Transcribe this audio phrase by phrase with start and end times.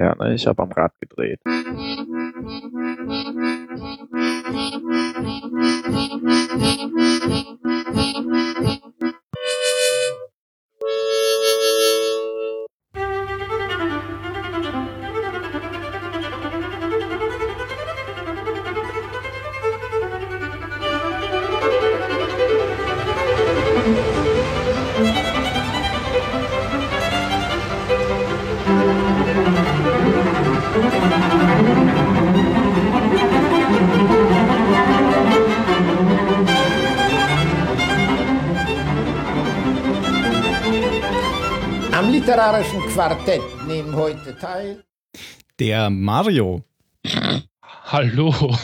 [0.00, 1.40] Ja, ne, ich habe am Rad gedreht.
[1.44, 1.60] Am
[42.20, 44.84] literarischen Quartett nehmen heute teil
[45.58, 46.62] Der Mario.
[47.62, 48.34] Hallo.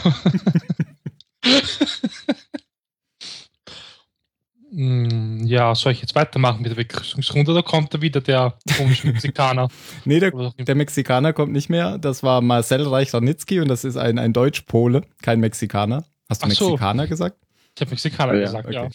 [4.69, 9.07] Hm, ja, soll ich jetzt weitermachen mit der Begrüßungsrunde oder kommt da wieder der komische
[9.07, 9.69] Mexikaner?
[10.05, 11.97] Nee, der, der Mexikaner kommt nicht mehr.
[11.97, 16.03] Das war Marcel Reich-Ranitzky und das ist ein, ein Deutsch-Pole, kein Mexikaner.
[16.29, 16.65] Hast du Ach so.
[16.71, 17.37] Mexikaner gesagt?
[17.77, 18.73] Ich habe Mexikaner Ja, gesagt, okay.
[18.75, 18.89] ja.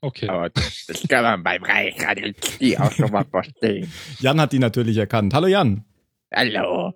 [0.00, 0.28] Okay.
[0.28, 3.92] Aber das kann man beim Reich Ranitzky auch schon mal verstehen.
[4.20, 5.34] Jan hat ihn natürlich erkannt.
[5.34, 5.84] Hallo Jan.
[6.32, 6.94] Hallo.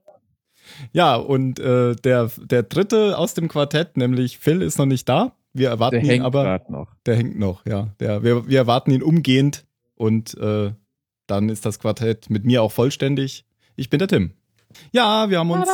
[0.92, 5.34] Ja, und äh, der, der dritte aus dem Quartett, nämlich Phil, ist noch nicht da.
[5.52, 6.60] Wir erwarten Der ihn hängt aber.
[6.68, 6.94] noch.
[7.06, 7.88] Der hängt noch, ja.
[7.98, 9.64] Der, wir, wir erwarten ihn umgehend
[9.96, 10.70] und äh,
[11.26, 13.44] dann ist das Quartett mit mir auch vollständig.
[13.74, 14.30] Ich bin der Tim.
[14.92, 15.68] Ja, wir haben uns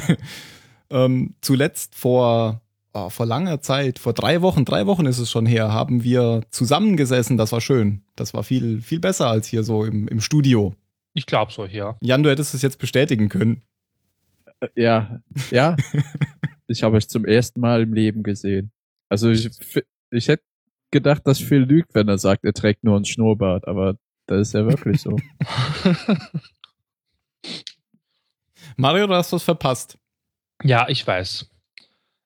[0.90, 2.62] ähm, zuletzt vor,
[3.06, 6.42] oh, vor langer Zeit, vor drei Wochen, drei Wochen ist es schon her, haben wir
[6.50, 7.36] zusammengesessen.
[7.36, 8.02] Das war schön.
[8.16, 10.74] Das war viel, viel besser als hier so im, im Studio.
[11.14, 11.96] Ich glaube so, ja.
[12.00, 13.62] Jan, du hättest es jetzt bestätigen können.
[14.74, 15.76] Ja, ja.
[16.66, 18.72] ich habe euch zum ersten Mal im Leben gesehen.
[19.08, 19.50] Also ich,
[20.10, 20.44] ich hätte
[20.90, 24.54] gedacht, dass Phil lügt, wenn er sagt, er trägt nur einen Schnurrbart, aber das ist
[24.54, 25.16] ja wirklich so.
[28.76, 29.98] Mario, du hast was verpasst.
[30.62, 31.48] ja, ich weiß.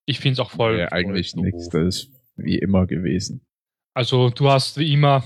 [0.07, 0.79] Ich finde es auch voll.
[0.79, 1.69] ja, eigentlich voll nichts.
[1.69, 3.43] Das ist wie immer gewesen.
[3.95, 5.23] Also, du hast wie immer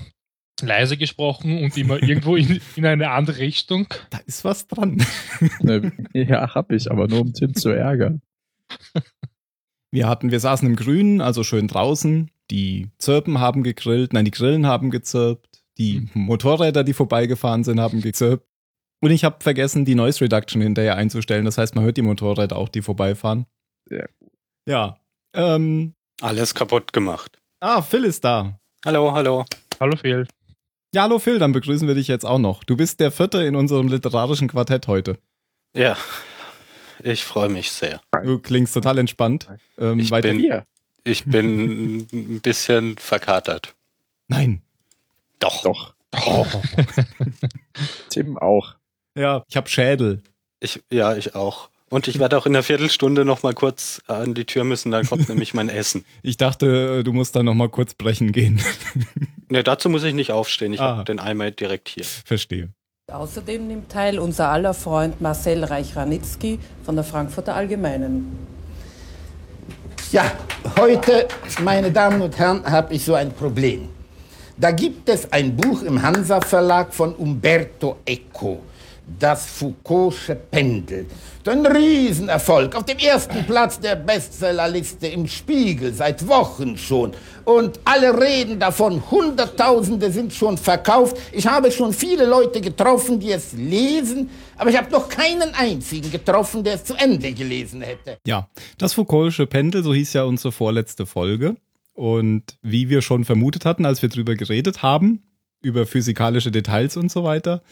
[0.62, 3.86] leise gesprochen und immer irgendwo in, in eine andere Richtung.
[4.10, 5.02] Da ist was dran.
[5.60, 8.22] Ne, ja, hab ich, aber nur um Tim zu ärgern.
[9.92, 12.30] Wir hatten, wir saßen im Grünen, also schön draußen.
[12.50, 15.62] Die Zirpen haben gegrillt, nein, die Grillen haben gezirpt.
[15.78, 18.46] Die Motorräder, die vorbeigefahren sind, haben gezirpt.
[19.00, 21.46] Und ich habe vergessen, die Noise Reduction hinterher einzustellen.
[21.46, 23.46] Das heißt, man hört die Motorräder auch, die vorbeifahren.
[23.88, 24.08] Sehr
[24.66, 24.98] Ja.
[25.34, 27.38] Ähm, Alles kaputt gemacht.
[27.60, 28.58] ah, Phil ist da.
[28.84, 29.44] Hallo, hallo.
[29.80, 30.26] Hallo Phil.
[30.94, 32.64] Ja, hallo Phil, dann begrüßen wir dich jetzt auch noch.
[32.64, 35.18] Du bist der Vierte in unserem literarischen Quartett heute.
[35.74, 35.96] Ja,
[37.02, 38.00] ich freue mich sehr.
[38.24, 39.48] Du klingst total entspannt.
[39.78, 40.64] Ähm, Ich weiter- bin- Hier.
[41.04, 43.74] Ich bin ein bisschen verkatert.
[44.28, 44.62] Nein.
[45.38, 45.62] Doch.
[45.62, 45.92] Doch.
[46.26, 46.46] Oh.
[48.08, 48.74] Tim auch.
[49.16, 50.22] Ja, ich habe Schädel.
[50.60, 51.68] Ich, ja, ich auch.
[51.88, 55.06] Und ich werde auch in einer Viertelstunde noch mal kurz an die Tür müssen, dann
[55.06, 56.04] kommt nämlich mein Essen.
[56.22, 58.60] Ich dachte, du musst da noch mal kurz brechen gehen.
[59.48, 60.72] Ne, dazu muss ich nicht aufstehen.
[60.72, 60.96] Ich Ah.
[60.96, 62.02] habe den Eimer direkt hier.
[62.04, 62.70] Verstehe.
[63.12, 68.36] Außerdem nimmt teil unser aller Freund Marcel Reich-Ranitzky von der Frankfurter Allgemeinen.
[70.10, 70.32] Ja,
[70.76, 71.28] heute,
[71.62, 73.88] meine Damen und Herren, habe ich so ein Problem.
[74.56, 78.60] Da gibt es ein Buch im Hansa Verlag von Umberto Eco,
[79.18, 81.06] das Foucault'sche Pendel.
[81.46, 87.12] Ein Riesenerfolg, auf dem ersten Platz der Bestsellerliste im Spiegel, seit Wochen schon.
[87.44, 91.16] Und alle reden davon, Hunderttausende sind schon verkauft.
[91.30, 96.10] Ich habe schon viele Leute getroffen, die es lesen, aber ich habe noch keinen einzigen
[96.10, 98.18] getroffen, der es zu Ende gelesen hätte.
[98.26, 101.54] Ja, das Foucault'sche Pendel, so hieß ja unsere vorletzte Folge.
[101.92, 105.22] Und wie wir schon vermutet hatten, als wir drüber geredet haben,
[105.62, 107.62] über physikalische Details und so weiter,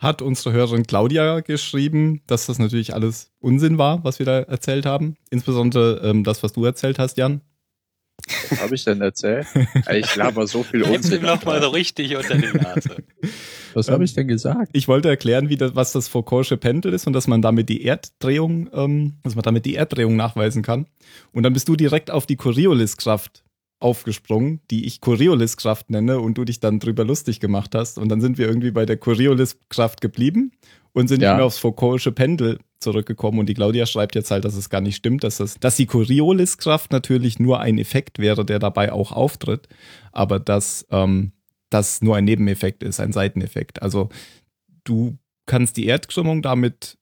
[0.00, 4.86] hat unsere Hörerin Claudia geschrieben, dass das natürlich alles Unsinn war, was wir da erzählt
[4.86, 5.16] haben.
[5.30, 7.42] Insbesondere ähm, das, was du erzählt hast, Jan.
[8.48, 9.46] Was habe ich denn erzählt?
[9.92, 11.20] Ich laber so viel Nimm Unsinn.
[11.20, 12.96] ihm noch mal so richtig unter die Nase.
[13.74, 14.70] Was habe ich denn gesagt?
[14.72, 17.84] Ich wollte erklären, wie das, was das Foucault'sche Pendel ist und dass man damit die
[17.84, 20.86] Erddrehung, ähm, dass man damit die Erddrehung nachweisen kann.
[21.32, 23.44] Und dann bist du direkt auf die Corioliskraft
[23.80, 27.98] aufgesprungen, die ich Corioliskraft nenne und du dich dann drüber lustig gemacht hast.
[27.98, 30.52] Und dann sind wir irgendwie bei der Corioliskraft geblieben
[30.92, 31.34] und sind Ja.
[31.34, 33.38] mehr aufs Foucault'sche Pendel zurückgekommen.
[33.38, 35.86] Und die Claudia schreibt jetzt halt, dass es gar nicht stimmt, dass, das, dass die
[35.86, 39.68] Corioliskraft natürlich nur ein Effekt wäre, der dabei auch auftritt,
[40.12, 41.32] aber dass ähm,
[41.70, 43.80] das nur ein Nebeneffekt ist, ein Seiteneffekt.
[43.82, 44.08] Also
[44.84, 45.16] du
[45.46, 46.98] kannst die Erdkrümmung damit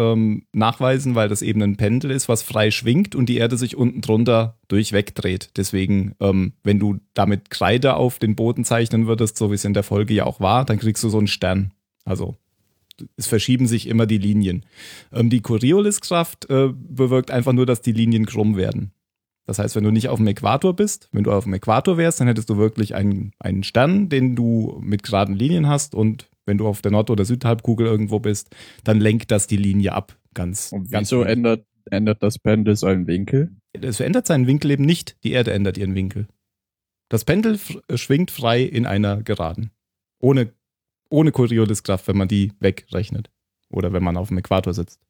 [0.00, 3.76] ähm, nachweisen, weil das eben ein Pendel ist, was frei schwingt und die Erde sich
[3.76, 5.50] unten drunter durchwegdreht.
[5.58, 9.74] Deswegen, ähm, wenn du damit Kreide auf den Boden zeichnen würdest, so wie es in
[9.74, 11.72] der Folge ja auch war, dann kriegst du so einen Stern.
[12.06, 12.36] Also
[13.16, 14.64] es verschieben sich immer die Linien.
[15.12, 18.92] Ähm, die Corioliskraft äh, bewirkt einfach nur, dass die Linien krumm werden.
[19.46, 22.20] Das heißt, wenn du nicht auf dem Äquator bist, wenn du auf dem Äquator wärst,
[22.20, 26.58] dann hättest du wirklich einen, einen Stern, den du mit geraden Linien hast und wenn
[26.58, 28.54] du auf der Nord- oder Südhalbkugel irgendwo bist,
[28.84, 30.18] dann lenkt das die Linie ab.
[30.34, 33.56] Ganz, Und ganz wieso ändert, ändert das Pendel seinen Winkel?
[33.72, 36.26] es verändert seinen Winkel eben nicht, die Erde ändert ihren Winkel.
[37.08, 37.58] Das Pendel
[37.88, 39.70] äh, schwingt frei in einer Geraden.
[40.20, 40.52] Ohne,
[41.08, 43.30] ohne Corioliskraft, wenn man die wegrechnet.
[43.70, 45.00] Oder wenn man auf dem Äquator sitzt.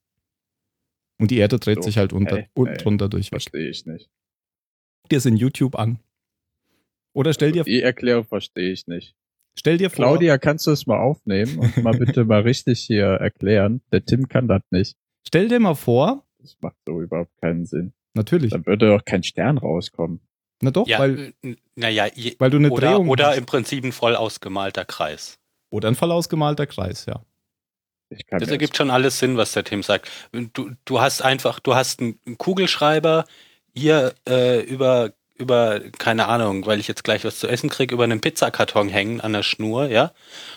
[1.19, 2.76] Und die Erde dreht So, sich halt unter, ey, und ey.
[2.78, 3.28] drunter durch.
[3.28, 4.08] Verstehe ich nicht.
[5.02, 5.98] Guck dir es in YouTube an.
[7.12, 9.16] Oder stell dir, Die Erklärung verstehe ich nicht.
[9.60, 13.04] Stell dir vor, Claudia, kannst du es mal aufnehmen und mal bitte mal richtig hier
[13.06, 13.80] erklären?
[13.92, 14.96] Der Tim kann das nicht.
[15.26, 17.92] stell dir mal vor, Das macht so überhaupt keinen Sinn.
[18.14, 20.20] natürlich, Dann würde doch kein Stern rauskommen.
[20.62, 21.32] na doch, Ja, weil,
[21.76, 22.06] naja,
[22.38, 23.38] weil du eine oder, Drehung oder hast.
[23.38, 25.38] im Prinzip ein voll ausgemalter Kreis.
[25.70, 27.22] oder ein voll ausgemalter Kreis, ja.
[28.12, 30.10] Ich kann Das ergibt schon alles Sinn, was der Tim sagt.
[30.32, 33.24] Du, du hast einfach, du hast einen Kugelschreiber
[33.72, 38.04] hier äh, über, über, keine Ahnung, weil ich jetzt gleich was zu essen kriege, über
[38.04, 40.12] einen Pizzakarton hängen an der Schnur, ja.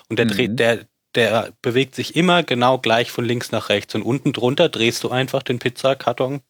[0.10, 0.30] Und der Mhm.
[0.30, 0.86] dreht, der,
[1.16, 3.96] der bewegt sich immer genau gleich von links nach rechts.
[3.96, 6.42] Und unten drunter drehst du einfach den Pizzakarton.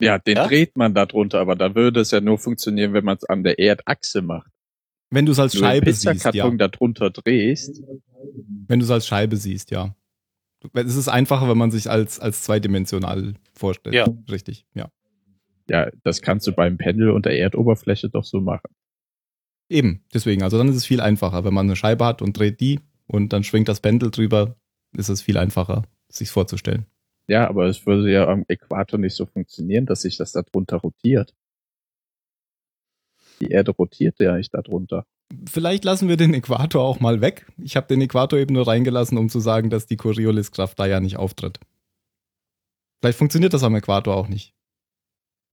[0.00, 0.46] Ja, den Ja?
[0.46, 3.44] dreht man da drunter, aber dann würde es ja nur funktionieren, wenn man es an
[3.44, 4.50] der Erdachse macht.
[5.10, 6.12] Wenn du es als Wenn du den Scheibe siehst, ja.
[6.12, 7.80] Pizzakarton da drunter drehst,
[8.66, 9.94] Wenn du es als Scheibe siehst, ja.
[10.72, 13.94] Es ist einfacher, wenn man sich als, als zweidimensional vorstellt.
[13.94, 14.06] Ja.
[14.30, 14.88] Richtig, ja.
[15.68, 18.70] Ja, das kannst du beim Pendel und der Erdoberfläche doch so machen.
[19.68, 20.42] Eben, deswegen.
[20.42, 21.44] Also dann ist es viel einfacher.
[21.44, 24.56] Wenn man eine Scheibe hat und dreht die und dann schwingt das Pendel drüber,
[24.96, 26.86] ist es viel einfacher, sich vorzustellen.
[27.26, 30.76] Ja, aber es würde ja am Äquator nicht so funktionieren, dass sich das da drunter
[30.76, 31.34] rotiert.
[33.40, 35.06] Die Erde rotiert ja nicht da drunter.
[35.48, 37.46] Vielleicht lassen wir den Äquator auch mal weg.
[37.56, 41.00] Ich habe den Äquator eben nur reingelassen, um zu sagen, dass die Corioliskraft da ja
[41.00, 41.58] nicht auftritt.
[43.00, 44.54] Vielleicht funktioniert das am Äquator auch nicht.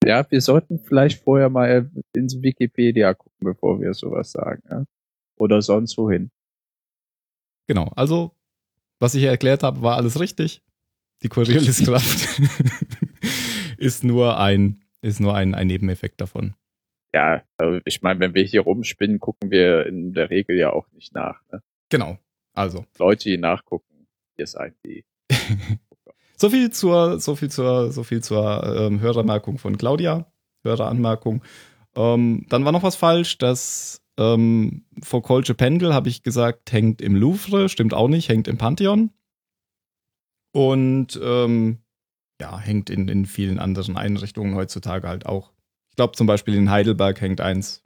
[0.04, 4.64] Ja, wir sollten vielleicht vorher mal ins Wikipedia gucken, bevor wir sowas sagen.
[4.70, 4.86] Ja?
[5.38, 6.32] Oder sonst wohin.
[7.68, 8.36] Genau, also,
[9.00, 10.64] was ich hier erklärt habe, war alles richtig.
[11.24, 12.40] Die Corioliskraft
[13.78, 16.56] ist nur ein, ist nur ein, ein Nebeneffekt davon.
[17.14, 20.90] Ja, also ich meine, wenn wir hier rumspinnen, gucken wir in der Regel ja auch
[20.94, 21.42] nicht nach.
[21.52, 21.62] Ne?
[21.90, 22.18] Genau.
[22.54, 24.08] Also, Leute, die nachgucken,
[24.38, 25.06] ihr seid die.
[26.42, 30.26] So viel zur, so viel zur, so viel zur ähm, Hörermerkung von Claudia.
[30.64, 31.44] Höreranmerkung.
[31.96, 33.38] Ähm, dann war noch was falsch.
[33.38, 37.70] Das ähm, Foucault'sche Pendel, habe ich gesagt, hängt im Louvre.
[37.70, 39.12] Stimmt auch nicht, hängt im Pantheon.
[40.54, 41.80] Und ähm,
[42.40, 45.52] ja, hängt in, in vielen anderen Einrichtungen heutzutage halt auch.
[45.90, 47.84] Ich glaube zum Beispiel in Heidelberg hängt eins.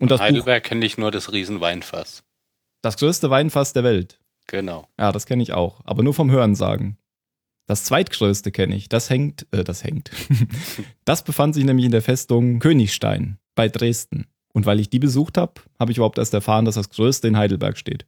[0.00, 2.22] Und das, Heidelberg kenne ich nur das Riesenweinfass.
[2.82, 4.20] das größte Weinfass der Welt.
[4.46, 4.88] Genau.
[4.98, 6.96] Ja, das kenne ich auch, aber nur vom Hören sagen.
[7.68, 8.88] Das zweitgrößte kenne ich.
[8.88, 10.10] Das hängt, äh, das hängt.
[11.04, 14.26] das befand sich nämlich in der Festung Königstein bei Dresden.
[14.54, 17.36] Und weil ich die besucht habe, habe ich überhaupt erst erfahren, dass das größte in
[17.36, 18.06] Heidelberg steht.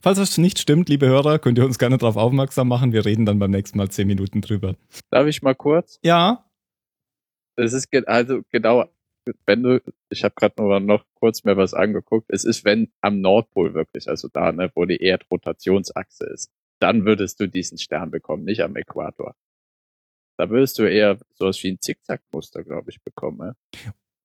[0.00, 2.92] Falls das nicht stimmt, liebe Hörer, könnt ihr uns gerne darauf aufmerksam machen.
[2.92, 4.76] Wir reden dann beim nächsten Mal zehn Minuten drüber.
[5.10, 5.98] Darf ich mal kurz?
[6.02, 6.46] Ja,
[7.56, 8.86] Es ist ge also genau,
[9.44, 13.20] wenn du, ich habe gerade nur noch kurz mir was angeguckt, es ist, wenn am
[13.20, 16.50] Nordpol wirklich, also da, ne, wo die Erdrotationsachse ist,
[16.82, 19.34] dann würdest du diesen Stern bekommen, nicht am Äquator.
[20.36, 23.38] Da würdest du eher sowas wie ein Zickzackmuster, glaube ich, bekommen.
[23.38, 23.56] Ne?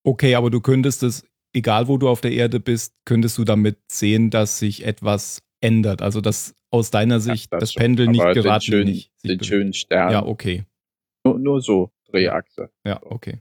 [0.04, 3.78] okay, aber du könntest es, egal wo du auf der Erde bist, könntest du damit
[3.88, 6.02] sehen, dass sich etwas ändert.
[6.02, 7.80] Also dass aus deiner Sicht Ja, das, schon.
[7.80, 10.12] Pendel nicht Aber den geraten schönen, nicht den schönen Stern.
[10.12, 10.64] Ja, okay.
[11.24, 12.70] nur, nur so, Drehachse.
[12.84, 13.40] Ja, okay.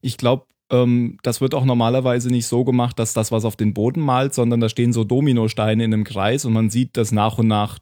[0.00, 3.74] Ich glaube, ähm, das wird auch normalerweise nicht so gemacht, dass das was auf den
[3.74, 7.38] Boden malt, sondern da stehen so Dominosteine in einem Kreis und man sieht, dass nach
[7.38, 7.78] und nach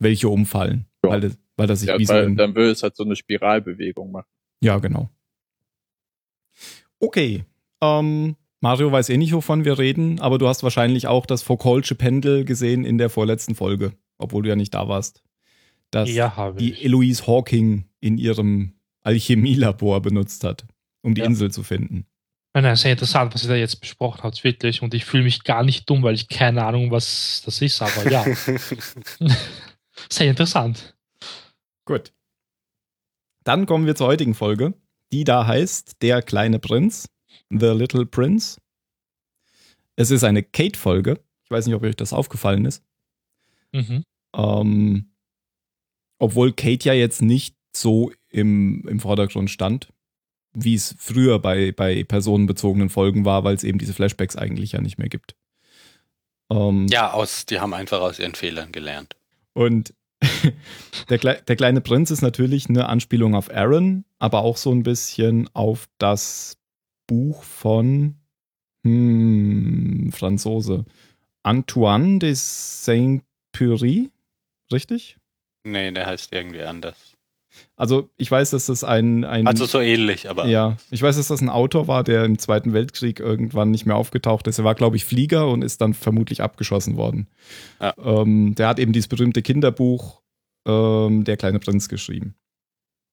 [0.00, 0.86] welche umfallen.
[1.04, 1.10] Ja.
[1.10, 3.04] Weil, das, weil das sich Ja, wie so weil, ein, dann würde es halt so
[3.04, 4.26] eine Spiralbewegung machen.
[4.60, 5.08] Ja, genau.
[6.98, 7.44] Okay.
[7.80, 11.94] Ähm, Mario weiß eh nicht, wovon wir reden, aber du hast wahrscheinlich auch das Foucault'sche
[11.94, 15.22] Pendel gesehen in der vorletzten Folge, obwohl du ja nicht da warst.
[15.90, 16.84] Das Ja, habe die ich.
[16.84, 20.66] Eloise Hawking in ihrem Alchemielabor benutzt hat,
[21.02, 21.26] um die Ja.
[21.26, 22.06] Insel zu finden.
[22.52, 24.82] Nein, nein, sehr interessant, was ihr da jetzt besprochen habt, wirklich.
[24.82, 28.10] Und ich fühle mich gar nicht dumm, weil ich keine Ahnung, was das ist, aber
[28.10, 28.24] ja,
[30.08, 30.96] sehr interessant.
[31.84, 32.12] Gut.
[33.44, 34.74] Dann kommen wir zur heutigen Folge,
[35.12, 37.08] die da heißt Der kleine Prinz,
[37.48, 38.60] The Little Prince.
[39.96, 41.20] Es ist eine Kate-Folge.
[41.44, 42.82] Ich weiß nicht, ob euch das aufgefallen ist.
[43.72, 44.04] Mhm.
[44.36, 45.12] Ähm,
[46.18, 49.92] obwohl Kate ja jetzt nicht so im, im Vordergrund stand,
[50.52, 54.80] wie es früher bei, bei personenbezogenen Folgen war, weil es eben diese Flashbacks eigentlich ja
[54.80, 55.34] nicht mehr gibt.
[56.50, 59.16] Ähm, Ja, aus, die haben einfach aus ihren Fehlern gelernt.
[59.60, 59.92] Und
[61.10, 64.84] der, Kle der kleine Prinz ist natürlich eine Anspielung auf Aaron, aber auch so ein
[64.84, 66.56] bisschen auf das
[67.06, 68.14] Buch von
[68.84, 70.86] hm, Franzose.
[71.42, 74.10] Antoine de Saint-Pury,
[74.72, 75.18] richtig?
[75.64, 77.09] Nee, der heißt irgendwie anders.
[77.76, 80.46] Also ich weiß, dass das ein, ein Also so ähnlich, aber.
[80.46, 83.96] ja, ich weiß, dass das ein Autor war, der im Zweiten Weltkrieg irgendwann nicht mehr
[83.96, 84.58] aufgetaucht ist.
[84.58, 87.28] Er war, glaube ich, Flieger und ist dann vermutlich abgeschossen worden.
[87.80, 87.94] Ja.
[88.02, 90.20] Ähm, der hat eben dieses berühmte Kinderbuch
[90.66, 92.34] ähm, Der kleine Prinz geschrieben.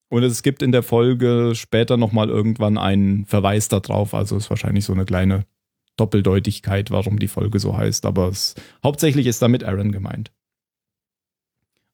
[0.09, 4.13] Und es gibt in der Folge später nochmal irgendwann einen Verweis darauf.
[4.13, 5.45] Also ist wahrscheinlich so eine kleine
[5.97, 8.05] Doppeldeutigkeit, warum die Folge so heißt.
[8.05, 10.31] Aber es, hauptsächlich ist damit Aaron gemeint.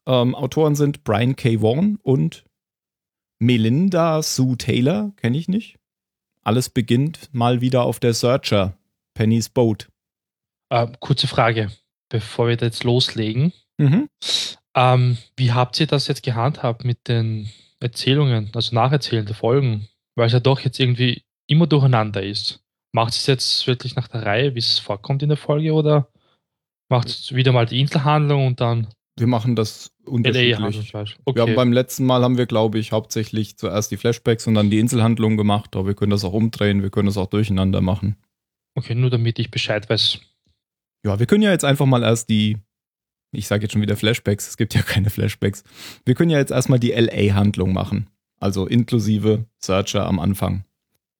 [0.08, 1.62] Ähm, Autoren sind Brian K.
[1.62, 2.46] Vaughan und
[3.40, 5.78] Melinda Sue Taylor, kenne ich nicht.
[6.42, 8.78] Alles beginnt mal wieder auf der Searcher,
[9.14, 9.90] Penny's Boat.
[10.70, 11.72] Äh, kurze Frage,
[12.10, 13.54] bevor wir da jetzt loslegen.
[13.78, 14.10] Mhm.
[14.76, 19.88] Ähm, wie habt ihr das jetzt gehandhabt mit den Erzählungen, also Nacherzählen der Folgen?
[20.16, 22.64] Weil es ja doch jetzt irgendwie immer durcheinander ist.
[22.92, 26.10] Macht es jetzt wirklich nach der Reihe, wie es vorkommt in der Folge, oder
[26.90, 30.58] macht es wieder mal die Inselhandlung und dann Wir machen das unterschiedlich.
[30.58, 30.84] LA-Handlung?
[30.94, 31.54] Wir haben Okay.
[31.56, 35.38] beim letzten Mal haben wir, glaube ich, hauptsächlich zuerst die Flashbacks und dann die Inselhandlung
[35.38, 38.18] gemacht, aber wir können das auch umdrehen, wir können das auch durcheinander machen.
[38.76, 40.20] okay, nur damit ich Bescheid weiß.
[41.06, 42.58] Ja, wir können ja jetzt einfach mal erst die,
[43.32, 45.64] ich sage jetzt schon wieder Flashbacks, es gibt ja keine Flashbacks.
[46.06, 48.10] Wir können ja jetzt erstmal die LA-Handlung machen.
[48.40, 50.66] Also inklusive Searcher am Anfang.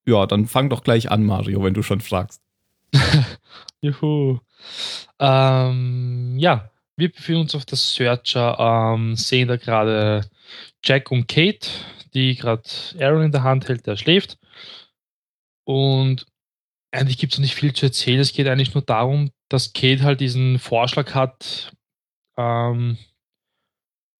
[0.04, 2.42] Ja, dann fang doch gleich an, Mario, wenn du schon fragst.
[3.80, 4.38] Juhu.
[5.18, 10.28] Ähm, ja, wir befinden uns auf der Searcher, ähm, sehen da gerade
[10.84, 11.68] Jack und Kate,
[12.14, 12.62] die gerade
[12.98, 14.38] Aaron in der Hand hält, der schläft.
[15.64, 16.26] Und
[16.92, 18.20] eigentlich gibt es nicht viel zu erzählen.
[18.20, 21.72] Es geht eigentlich nur darum, dass Kate halt diesen Vorschlag hat,
[22.36, 22.98] ähm,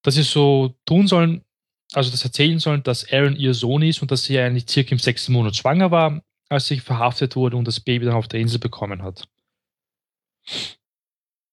[0.03, 1.45] dass sie so tun sollen,
[1.93, 4.99] also das erzählen sollen, dass Aaron ihr Sohn ist und dass sie eigentlich circa im
[4.99, 8.59] sechsten Monat schwanger war, als sie verhaftet wurde und das Baby dann auf der Insel
[8.59, 9.29] bekommen hat.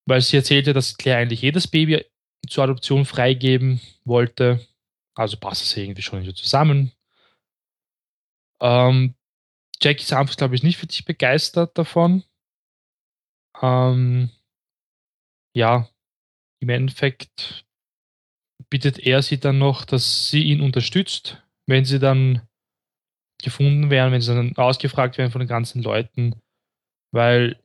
[0.06, 2.06] Weil sie erzählte, dass Claire eigentlich jedes Baby
[2.48, 4.66] zur Adoption freigeben wollte.
[5.16, 6.92] Also passt es irgendwie schon so zusammen.
[8.60, 9.16] Ähm,
[9.82, 12.24] Jack ist einfach, glaube ich, nicht wirklich begeistert davon.
[13.62, 14.30] Ähm,
[15.54, 15.90] ja,
[16.60, 17.66] im Endeffekt
[18.70, 22.48] bittet er sie dann noch, dass sie ihn unterstützt, wenn sie dann
[23.42, 26.40] gefunden werden, wenn sie dann ausgefragt werden von den ganzen Leuten,
[27.12, 27.61] weil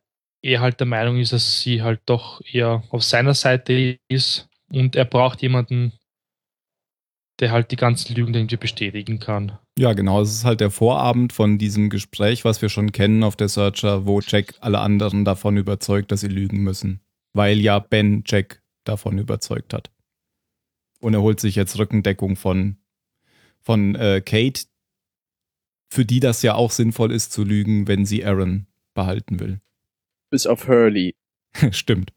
[0.47, 4.95] er halt der Meinung ist, dass sie halt doch eher auf seiner Seite ist und
[4.95, 5.93] er braucht jemanden,
[7.41, 9.59] der halt die ganzen Lügen irgendwie bestätigen kann.
[9.79, 10.23] Ja, genau.
[10.23, 14.07] Es ist halt der Vorabend von diesem Gespräch, was wir schon kennen auf der Searcher,
[14.07, 17.01] wo Jack alle anderen davon überzeugt, dass sie lügen müssen.
[17.35, 19.91] Weil ja Ben Jack davon überzeugt hat.
[21.01, 22.79] Und er holt sich jetzt Rückendeckung von,
[23.61, 24.63] von äh, Kate,
[25.91, 29.61] für die das ja auch sinnvoll ist zu lügen, wenn sie Aaron behalten will.
[30.37, 31.17] Bis auf Hurley.
[31.71, 32.13] Stimmt.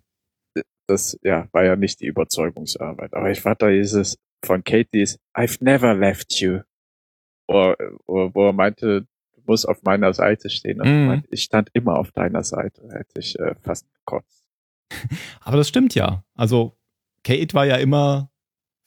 [0.87, 3.13] Das ja, war ja nicht die Überzeugungsarbeit.
[3.13, 6.59] Aber ich fand da dieses von Kate, dieses I've never left you.
[7.47, 7.73] Wo,
[8.07, 10.81] wo, wo er meinte, du musst auf meiner Seite stehen.
[10.81, 12.89] Und ich, meinte, ich stand immer auf deiner Seite.
[12.91, 14.43] Hätte ich äh, fast gekotzt.
[15.39, 16.25] Aber das stimmt ja.
[16.35, 16.75] Also
[17.23, 18.29] Kate war ja immer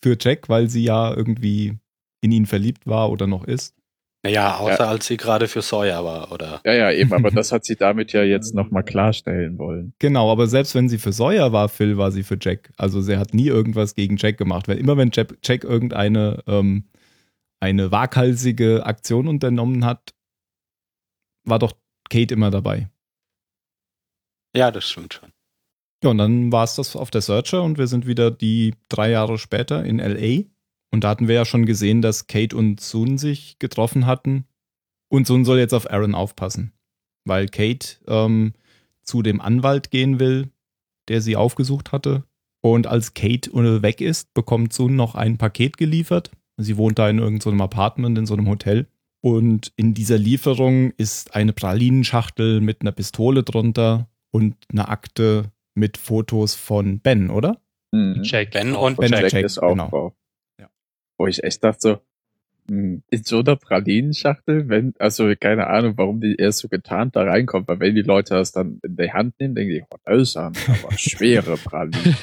[0.03, 1.79] für Jack, weil sie ja irgendwie
[2.21, 3.75] in ihn verliebt war oder noch ist.
[4.25, 6.61] Naja, außer als sie gerade für Sawyer war, oder?
[6.65, 9.95] Ja, ja, eben, aber das hat sie damit ja jetzt nochmal klarstellen wollen.
[9.99, 12.73] Genau, aber selbst wenn sie für Sawyer war, Phil, war sie für Jack.
[12.77, 14.69] Also sie hat nie irgendwas gegen Jack gemacht.
[14.69, 16.85] Weil immer wenn Jack, Jack irgendeine ähm,
[17.59, 20.15] eine waghalsige Aktion unternommen hat,
[21.45, 21.73] war doch
[22.09, 22.89] Kate immer dabei.
[24.55, 25.33] Ja, das stimmt schon.
[26.05, 29.11] Ja, und dann war es das auf der Searcher und wir sind wieder die drei
[29.11, 30.45] Jahre später in LA.
[30.93, 34.45] Und da hatten wir ja schon gesehen, dass Kate und Sun sich getroffen hatten.
[35.09, 36.73] Und Sun soll jetzt auf Aaron aufpassen.
[37.25, 38.53] Weil Kate ähm,
[39.03, 40.51] zu dem Anwalt gehen will,
[41.09, 42.25] der sie aufgesucht hatte.
[42.61, 43.51] Und als Kate
[43.83, 46.31] weg ist, bekommt Sun noch ein Paket geliefert.
[46.59, 48.87] Sie wohnt da in irgendeinem Apartment, in so einem Hotel.
[49.23, 55.97] Und in dieser Lieferung ist eine Pralinenschachtel mit einer Pistole drunter und eine Akte mit
[55.97, 57.61] Fotos von Ben, oder?
[57.93, 58.21] Mhm.
[58.23, 58.51] Jack.
[58.51, 59.89] Ben und Ben Jack, Jack, ist auch genau.
[59.89, 60.13] drauf.
[61.19, 62.01] Wo ich echt dachte so,
[62.69, 67.23] hm, in so einer Pralinenschachtel, wenn, also keine Ahnung, warum die erst so getarnt da
[67.25, 70.23] reinkommt, weil wenn die Leute das dann in die Hand nehmen, denken die, oh, das
[70.23, 70.53] ist aber
[70.97, 72.17] schwere Pralinen.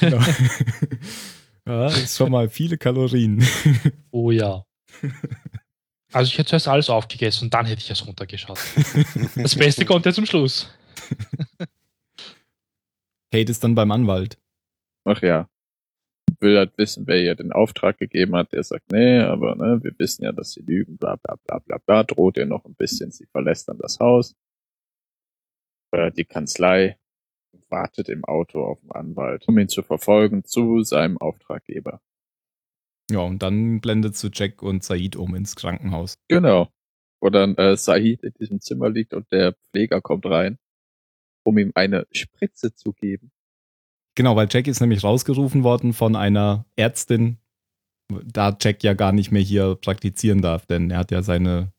[1.66, 3.44] ja, das ist schon mal viele Kalorien.
[4.12, 4.64] Oh ja.
[6.12, 8.58] Also ich hätte zuerst alles aufgegessen und dann hätte ich es runtergeschaut.
[9.36, 10.68] Das Beste kommt ja zum Schluss.
[13.30, 14.36] Kate ist dann beim Anwalt.
[15.04, 15.48] Ach ja.
[16.40, 18.52] Will halt wissen, wer ihr den Auftrag gegeben hat.
[18.52, 21.78] Der sagt, nee, aber ne, wir wissen ja, dass sie lügen, bla bla bla bla
[21.78, 24.34] bla, droht ihr noch ein bisschen, sie verlässt dann das Haus.
[25.92, 26.98] Äh, die Kanzlei
[27.68, 32.00] wartet im Auto auf den Anwalt, um ihn zu verfolgen zu seinem Auftraggeber.
[33.10, 36.16] Ja, und dann blendet zu Jack und Said um ins Krankenhaus.
[36.28, 36.68] Genau.
[37.20, 40.58] Wo dann äh, Said in diesem Zimmer liegt und der Pfleger kommt rein,
[41.44, 43.32] um ihm eine Spritze zu geben.
[44.14, 47.38] Genau, weil Jack ist nämlich rausgerufen worden von einer Ärztin,
[48.24, 51.72] da Jack ja gar nicht mehr hier praktizieren darf, denn er hat ja seine,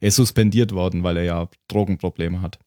[0.00, 2.58] er ist suspendiert worden, weil er ja Drogenprobleme hat.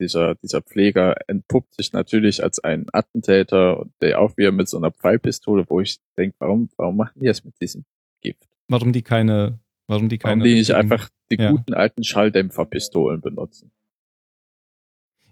[0.00, 4.76] Dieser, dieser Pfleger entpuppt sich natürlich als ein Attentäter und der auch wieder mit so
[4.76, 7.84] einer Pfeilpistole, wo ich denke, warum, warum machen die das mit diesem
[8.20, 8.48] Gift?
[8.68, 9.58] Warum die keine,
[9.88, 10.40] warum die keine.
[10.40, 11.50] Warum die nicht einfach die ja.
[11.50, 13.72] guten alten Schalldämpferpistolen benutzen?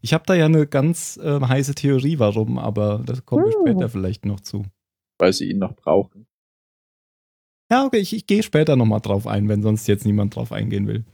[0.00, 3.88] Ich habe da ja eine ganz äh, heiße Theorie, warum, aber das kommen wir später
[3.88, 4.64] vielleicht noch zu.
[5.18, 6.26] Weil sie ihn noch brauchen.
[7.70, 10.86] Ja, okay, ich, ich gehe später nochmal drauf ein, wenn sonst jetzt niemand drauf eingehen
[10.86, 11.04] will.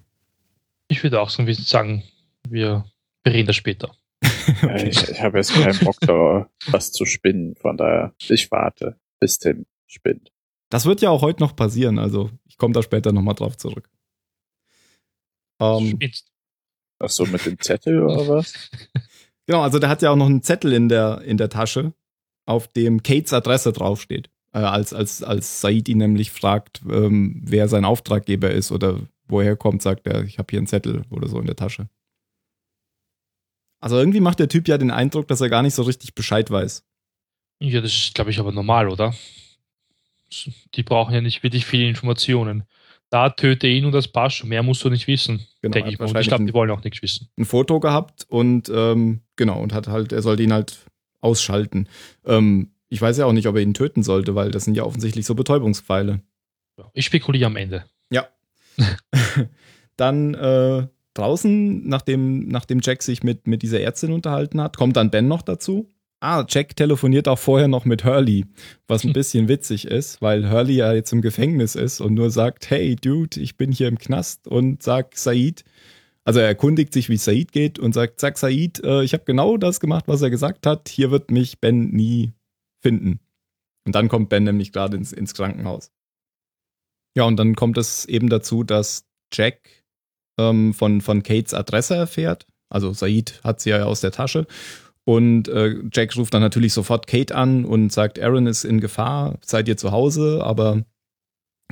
[0.88, 2.02] Ich würde auch so ein bisschen sagen,
[2.48, 2.84] wir
[3.26, 3.94] reden da später.
[4.62, 8.98] Ja, ich ich habe jetzt keinen Bock da was zu spinnen, von daher ich warte,
[9.20, 10.32] bis Tim spinnt.
[10.68, 13.88] Das wird ja auch heute noch passieren, also ich komme da später nochmal drauf zurück.
[15.60, 16.31] Ähm, Spinnst.
[17.02, 18.70] Ach so, mit dem Zettel oder was?
[19.46, 21.92] genau, also der hat ja auch noch einen Zettel in der, in der Tasche,
[22.46, 24.30] auf dem Kates Adresse draufsteht.
[24.52, 29.50] Äh, als, als, als Said ihn nämlich fragt, ähm, wer sein Auftraggeber ist oder woher
[29.50, 31.88] er kommt, sagt er, ich habe hier einen Zettel oder so in der Tasche.
[33.80, 36.48] Also irgendwie macht der Typ ja den Eindruck, dass er gar nicht so richtig Bescheid
[36.50, 36.84] weiß.
[37.58, 39.12] Ja, das ist, glaube ich, aber normal, oder?
[40.74, 42.64] Die brauchen ja nicht wirklich viele Informationen.
[43.12, 44.48] Da töte ihn und das passt schon.
[44.48, 46.08] Mehr musst du nicht wissen, Genau, denke ich mal.
[46.08, 47.28] Und ich glaube, die wollen auch nichts wissen.
[47.36, 50.78] ein Foto gehabt und ähm, genau, und hat halt, er sollte ihn halt
[51.20, 51.88] ausschalten.
[52.24, 54.84] Ähm, ich weiß ja auch nicht, ob er ihn töten sollte, weil das sind ja
[54.84, 56.22] offensichtlich so Betäubungspfeile.
[56.78, 57.84] Ja, Ich spekuliere am Ende.
[59.96, 65.10] Dann äh, draußen, nachdem, nachdem Jack sich mit, mit dieser Ärztin unterhalten hat, kommt dann
[65.10, 65.86] Ben noch dazu.
[66.24, 68.46] Ah, Jack telefoniert auch vorher noch mit Hurley,
[68.86, 72.70] was ein bisschen witzig ist, weil Hurley ja jetzt im Gefängnis ist und nur sagt,
[72.70, 75.64] hey Dude, ich bin hier im Knast und sagt Said,
[76.22, 79.56] also er erkundigt sich, wie Said geht und sagt, sag Said, äh, ich habe genau
[79.56, 82.32] das gemacht, was er gesagt hat, hier wird mich Ben nie
[82.80, 83.18] finden.
[83.84, 85.90] Und dann kommt Ben nämlich gerade ins, ins Krankenhaus.
[87.16, 89.84] Ja, und dann kommt es eben dazu, dass Jack
[90.38, 92.46] ähm, von, von Kates Adresse erfährt.
[92.68, 94.46] Also Said hat sie ja aus der Tasche.
[95.04, 99.38] Und äh, Jack ruft dann natürlich sofort Kate an und sagt, Aaron ist in Gefahr,
[99.44, 100.42] seid ihr zu Hause?
[100.44, 100.84] Aber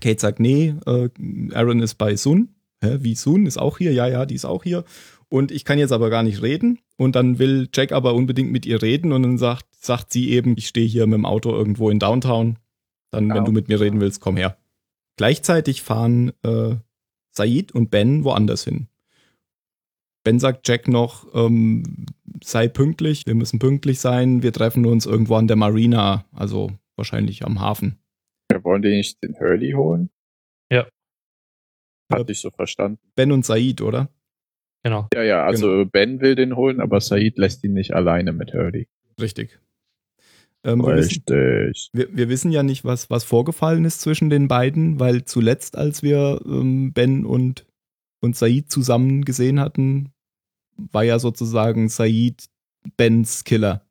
[0.00, 1.08] Kate sagt, nee, äh,
[1.54, 2.54] Aaron ist bei Sun.
[2.82, 3.92] Hä, wie Sun ist auch hier?
[3.92, 4.84] Ja, ja, die ist auch hier.
[5.28, 6.80] Und ich kann jetzt aber gar nicht reden.
[6.96, 10.56] Und dann will Jack aber unbedingt mit ihr reden und dann sagt, sagt sie eben,
[10.58, 12.58] ich stehe hier mit dem Auto irgendwo in Downtown.
[13.12, 14.56] Dann, wenn du mit mir reden willst, komm her.
[15.16, 16.76] Gleichzeitig fahren äh,
[17.30, 18.88] Said und Ben woanders hin.
[20.24, 22.06] Ben sagt Jack noch, ähm,
[22.42, 27.44] sei pünktlich, wir müssen pünktlich sein, wir treffen uns irgendwo an der Marina, also wahrscheinlich
[27.44, 27.98] am Hafen.
[28.50, 30.10] Wir wollen die nicht den Hurley holen?
[30.70, 30.86] Ja.
[32.12, 32.98] Hatte ich so verstanden.
[33.14, 34.10] Ben und Said, oder?
[34.82, 35.08] Genau.
[35.14, 38.88] Ja, ja, also Ben will den holen, aber Said lässt ihn nicht alleine mit Hurley.
[39.20, 39.60] Richtig.
[40.64, 41.90] Ähm, wir, wissen, Richtig.
[41.92, 46.02] wir, wir wissen ja nicht, was, was vorgefallen ist zwischen den beiden, weil zuletzt, als
[46.02, 47.66] wir ähm, Ben und,
[48.20, 50.12] und Said zusammen gesehen hatten,
[50.76, 52.44] war ja sozusagen Said
[52.96, 53.86] Bens Killer.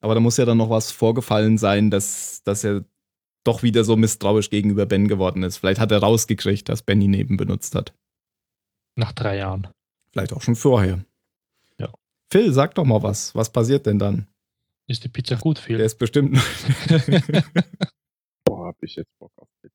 [0.00, 2.84] Aber da muss ja dann noch was vorgefallen sein, dass, dass er
[3.44, 5.58] doch wieder so misstrauisch gegenüber Ben geworden ist.
[5.58, 7.94] Vielleicht hat er rausgekriegt, dass Ben ihn eben benutzt hat.
[8.96, 9.68] Nach drei Jahren.
[10.12, 11.04] Vielleicht auch schon vorher.
[11.78, 11.92] Ja.
[12.30, 13.34] Phil, sag doch mal was.
[13.34, 14.26] Was passiert denn dann?
[14.86, 15.80] Ist die Pizza gut, Der Phil?
[15.80, 16.34] ist bestimmt.
[18.44, 19.74] Boah, hab ich jetzt Bock auf Pizza.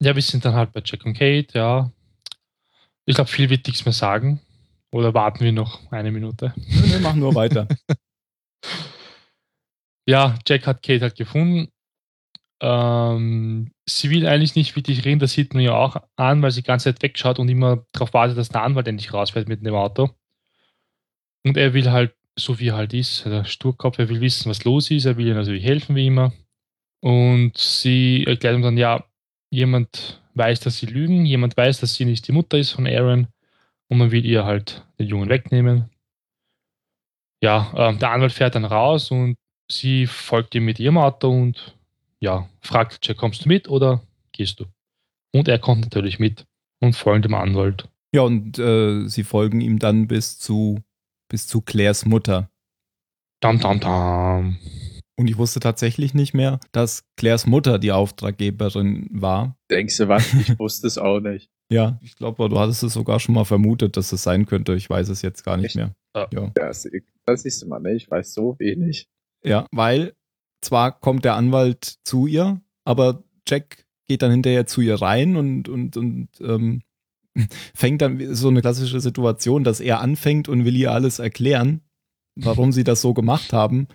[0.00, 1.92] Ja, wir sind dann halt bei Jack und Kate, ja.
[3.08, 4.38] Ich glaube, viel wird nichts mehr sagen.
[4.92, 6.52] Oder warten wir noch eine Minute?
[6.56, 7.66] Wir machen nur weiter.
[10.06, 11.70] Ja, Jack hat Kate halt gefunden.
[12.62, 16.62] Ähm, sie will eigentlich nicht wirklich reden, das sieht man ja auch an, weil sie
[16.62, 19.74] die ganze Zeit wegschaut und immer darauf wartet, dass der Anwalt endlich rausfährt mit dem
[19.74, 20.08] Auto.
[21.44, 24.64] Und er will halt, so wie er halt ist, der Sturkopf, er will wissen, was
[24.64, 26.32] los ist, er will ihr natürlich helfen, wie immer.
[27.00, 29.04] Und sie erklärt ihm dann, ja,
[29.50, 33.26] jemand weiß, dass sie lügen, jemand weiß, dass sie nicht die Mutter ist von Aaron
[33.88, 35.90] und man will ihr halt den Jungen wegnehmen.
[37.42, 39.36] Ja, ähm, der Anwalt fährt dann raus und
[39.70, 41.76] sie folgt ihm mit ihrem Auto und
[42.20, 44.66] ja, fragt Jack, kommst du mit oder gehst du?
[45.32, 46.46] Und er kommt natürlich mit
[46.80, 47.88] und folgt dem Anwalt.
[48.12, 50.82] Ja, und äh, sie folgen ihm dann bis zu,
[51.28, 52.50] bis zu Claires Mutter.
[53.40, 54.58] Dam, dam, dam.
[55.18, 59.56] Und ich wusste tatsächlich nicht mehr, dass Claires Mutter die Auftraggeberin war.
[59.68, 60.32] Denkst du was?
[60.32, 61.50] Ich wusste es auch nicht.
[61.70, 64.74] Ja, ich glaube, du hattest es sogar schon mal vermutet, dass es sein könnte.
[64.74, 65.76] Ich weiß es jetzt gar nicht Echt?
[65.76, 65.94] mehr.
[66.16, 66.26] Ja.
[66.32, 66.50] ja.
[66.54, 66.88] Das,
[67.26, 67.92] das siehst du mal, ne?
[67.92, 69.06] Ich weiß so wenig.
[69.44, 70.14] Ja, weil
[70.62, 75.68] zwar kommt der Anwalt zu ihr, aber Jack geht dann hinterher zu ihr rein und,
[75.68, 76.80] und, und ähm,
[77.74, 81.82] fängt dann so eine klassische Situation, dass er anfängt und will ihr alles erklären,
[82.34, 83.88] warum sie das so gemacht haben.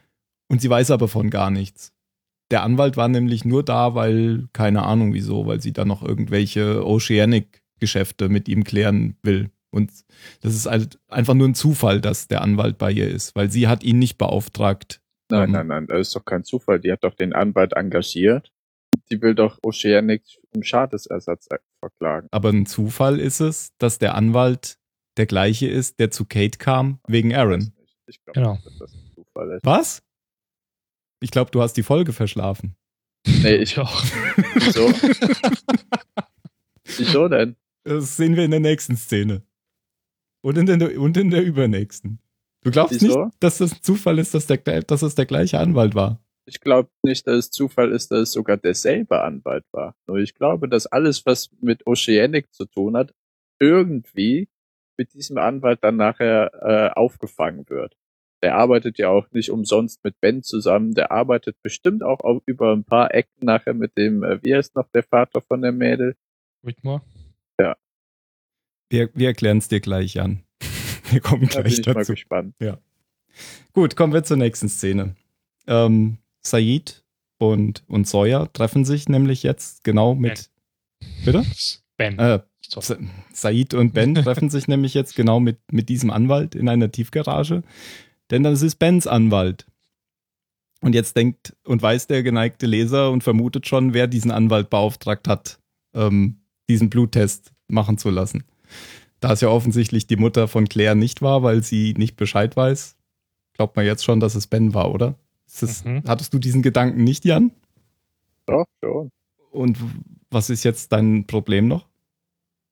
[0.49, 1.93] Und sie weiß aber von gar nichts.
[2.51, 6.85] Der Anwalt war nämlich nur da, weil, keine Ahnung wieso, weil sie da noch irgendwelche
[6.85, 9.49] Oceanic-Geschäfte mit ihm klären will.
[9.71, 9.91] Und
[10.41, 13.67] das ist halt einfach nur ein Zufall, dass der Anwalt bei ihr ist, weil sie
[13.67, 15.01] hat ihn nicht beauftragt.
[15.31, 16.79] Nein, Ähm, nein, nein, das ist doch kein Zufall.
[16.79, 18.51] Die hat doch den Anwalt engagiert.
[19.11, 20.21] Die will doch Oceanic
[20.55, 21.47] um Schadesersatz
[21.79, 22.27] verklagen.
[22.29, 24.77] Aber ein Zufall ist es, dass der Anwalt
[25.17, 27.73] der gleiche ist, der zu Kate kam, wegen Aaron.
[28.05, 28.53] Ich glaube, Genau.
[28.53, 29.65] nicht, dass das ein Zufall ist.
[29.65, 30.03] Was?
[31.23, 32.75] Ich glaube, du hast die Folge verschlafen.
[33.25, 33.89] Nee, ich, Ja.
[34.55, 34.89] wieso?
[36.97, 37.55] wieso denn?
[37.85, 39.41] Das sehen wir in der nächsten Szene.
[40.41, 42.19] Und in der, und in der übernächsten.
[42.65, 43.25] Du glaubst Wieso?
[43.25, 46.21] nicht, dass das ein Zufall ist, dass, der, dass es der gleiche Anwalt war?
[46.45, 49.95] Ich glaube nicht, dass es Zufall ist, dass es sogar derselbe Anwalt war.
[50.07, 53.13] Nur ich glaube, dass alles, was mit Oceanic zu tun hat,
[53.61, 54.49] irgendwie
[54.97, 57.95] mit diesem Anwalt dann nachher äh, aufgefangen wird.
[58.43, 60.93] Der arbeitet ja auch nicht umsonst mit Ben zusammen.
[60.93, 64.75] Der arbeitet bestimmt auch auf, über ein paar Ecken nachher mit dem, äh, wie heißt
[64.75, 66.15] noch der Vater von der Mädel?
[66.61, 67.01] Whitmore.
[68.91, 70.43] Wir, wir erklären es dir gleich an.
[71.09, 72.13] Wir kommen Da bin gleich ich mal dazu.
[72.13, 72.55] gespannt.
[73.73, 75.15] Gut, kommen wir zur nächsten Szene.
[75.67, 77.03] Ähm, Said
[77.39, 80.49] und, und Sawyer treffen sich nämlich jetzt genau mit.
[81.25, 81.43] Bitte?
[81.97, 82.19] Ben.
[82.19, 82.39] Äh.
[82.67, 82.97] Sa-
[83.33, 87.63] Said und Ben treffen sich nämlich jetzt genau mit, mit diesem Anwalt in einer Tiefgarage.
[88.33, 89.67] Denn das ist Bens Anwalt.
[90.81, 95.27] Und jetzt denkt und weiß der geneigte Leser und vermutet schon, wer diesen Anwalt beauftragt
[95.27, 95.59] hat,
[95.93, 98.43] ähm, diesen Bluttest machen zu lassen.
[99.19, 102.97] Da es ja offensichtlich die Mutter von Claire nicht war, weil sie nicht Bescheid weiß,
[103.53, 105.13] glaubt man jetzt schon, dass es Ben war, oder?
[105.45, 106.01] Ist das, Mhm.
[106.07, 107.51] Hattest du diesen Gedanken nicht, Jan?
[108.47, 109.11] Doch, schon.
[109.51, 109.77] Und
[110.31, 111.87] was ist jetzt dein Problem noch?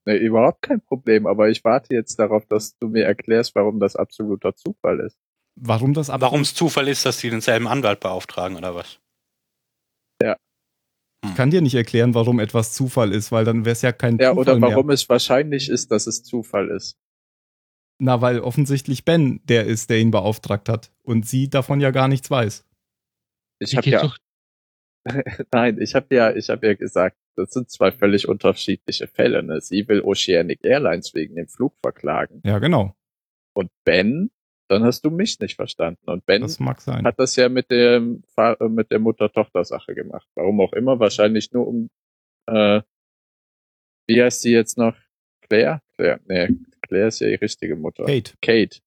[0.06, 3.96] Nee, überhaupt kein Problem, aber ich warte jetzt darauf, dass du mir erklärst, warum das
[3.96, 5.20] absoluter Zufall ist.
[5.56, 9.00] Warum das ab Warum es Zufall ist, dass sie denselben Anwalt beauftragen oder was?
[11.24, 14.18] Ich kann dir nicht erklären, warum etwas Zufall ist, weil dann wäre es ja kein
[14.18, 14.96] Ja, Zufall oder warum mehr.
[14.96, 16.98] es wahrscheinlich ist, dass es Zufall ist.
[18.00, 22.08] Na, weil offensichtlich Ben der ist, der ihn beauftragt hat und sie davon ja gar
[22.08, 22.66] nichts weiß.
[23.60, 24.18] Ich habe ja, doch-
[25.54, 29.44] nein, ich habe ja, ich habe ja gesagt, das sind zwei völlig unterschiedliche Fälle.
[29.44, 29.62] Ne?
[29.62, 32.96] Sie will Oceanic Airlines wegen dem Flug verklagen Ja, genau.
[33.54, 34.32] und Ben,
[34.72, 36.10] dann hast du mich nicht verstanden.
[36.10, 40.28] Und Ben Das hat das ja mit Fa- äh, mit der Mutter-Tochter-Sache gemacht.
[40.36, 41.90] Warum auch immer, wahrscheinlich nur um
[42.48, 42.82] äh,
[44.08, 44.96] wie heißt sie jetzt noch?
[45.48, 45.82] Claire?
[45.96, 46.50] Claire, nee,
[46.82, 48.06] Claire ist ja die richtige Mutter.
[48.06, 48.34] Kate.
[48.42, 48.80] Kate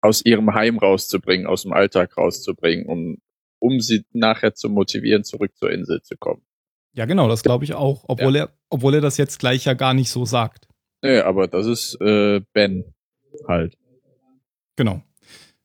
[0.00, 3.18] aus ihrem Heim rauszubringen, aus dem Alltag rauszubringen, um,
[3.60, 6.42] um sie nachher zu motivieren, zurück zur Insel zu kommen.
[6.94, 8.04] Ja, genau, das glaube ich auch.
[8.08, 10.68] Obwohl, er, obwohl er das jetzt gleich ja gar nicht so sagt.
[11.02, 12.84] Nee, aber das ist äh, Ben
[13.46, 13.78] halt.
[14.76, 15.02] Genau.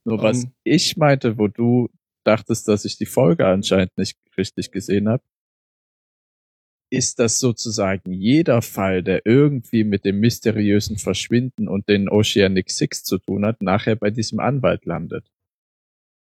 [0.07, 0.51] Nur was Ähm.
[0.63, 1.89] ich meinte, wo du
[2.23, 5.23] dachtest, dass ich die Folge anscheinend nicht richtig gesehen habe,
[6.89, 13.03] ist das sozusagen jeder Fall, der irgendwie mit dem mysteriösen Verschwinden und den Oceanic Six
[13.03, 15.29] zu tun hat, nachher bei diesem Anwalt landet.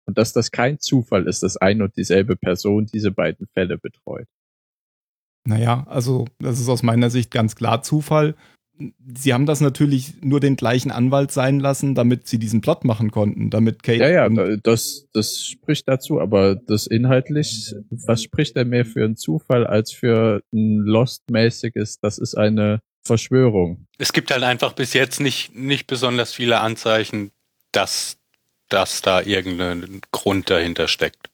[0.05, 4.27] Und dass das kein Zufall ist, dass ein und dieselbe Person diese beiden Fälle betreut.
[5.46, 8.35] Naja, also das ist aus meiner Sicht ganz klar Zufall.
[9.14, 13.10] Sie haben das natürlich nur den gleichen Anwalt sein lassen, damit sie diesen Plot machen
[13.10, 18.68] konnten, damit Kate Ja, ja, das, das spricht dazu, aber das inhaltlich, was spricht denn
[18.68, 23.86] mehr für einen Zufall als für ein Lost-mäßiges, das ist eine Verschwörung.
[23.98, 27.30] Es gibt halt einfach bis jetzt nicht, nicht besonders viele Anzeichen,
[27.72, 28.18] dass,
[28.68, 31.30] dass da irgendein Grund dahinter steckt.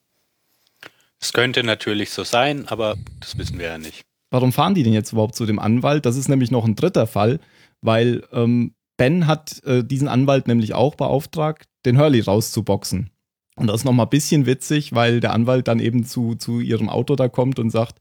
[1.19, 4.05] Es könnte natürlich so sein, aber das wissen wir ja nicht.
[4.33, 6.07] Warum fahren die denn jetzt überhaupt zu dem Anwalt?
[6.07, 7.39] Das ist nämlich noch ein dritter Fall,
[7.81, 13.11] weil ähm, Ben hat äh, diesen Anwalt nämlich auch beauftragt, den Hurley rauszuboxen.
[13.55, 16.89] Und das ist nochmal ein bisschen witzig, weil der Anwalt dann eben zu, zu ihrem
[16.89, 17.99] Auto da kommt und sagt,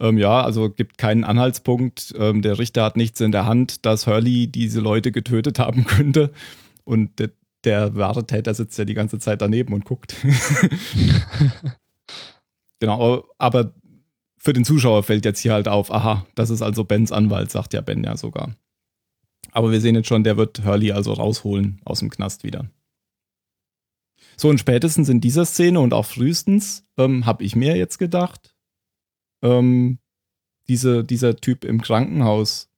[0.00, 4.08] ähm, ja, also gibt keinen Anhaltspunkt, ähm, der Richter hat nichts in der Hand, dass
[4.08, 6.32] Hurley diese Leute getötet haben könnte.
[6.82, 7.30] Und der,
[7.62, 10.16] der wahre Täter sitzt ja die ganze Zeit daneben und guckt.
[12.80, 13.74] genau, aber
[14.38, 17.74] für den Zuschauer fällt jetzt hier halt auf, aha, das ist also Bens Anwalt, sagt
[17.74, 18.54] ja Ben ja sogar.
[19.52, 22.68] Aber wir sehen jetzt schon, der wird Hurley also rausholen aus dem Knast wieder.
[24.36, 28.54] So, und spätestens in dieser Szene und auch frühestens ähm, habe ich mir jetzt gedacht,
[29.42, 29.98] ähm,
[30.68, 32.70] diese, dieser Typ im Krankenhaus,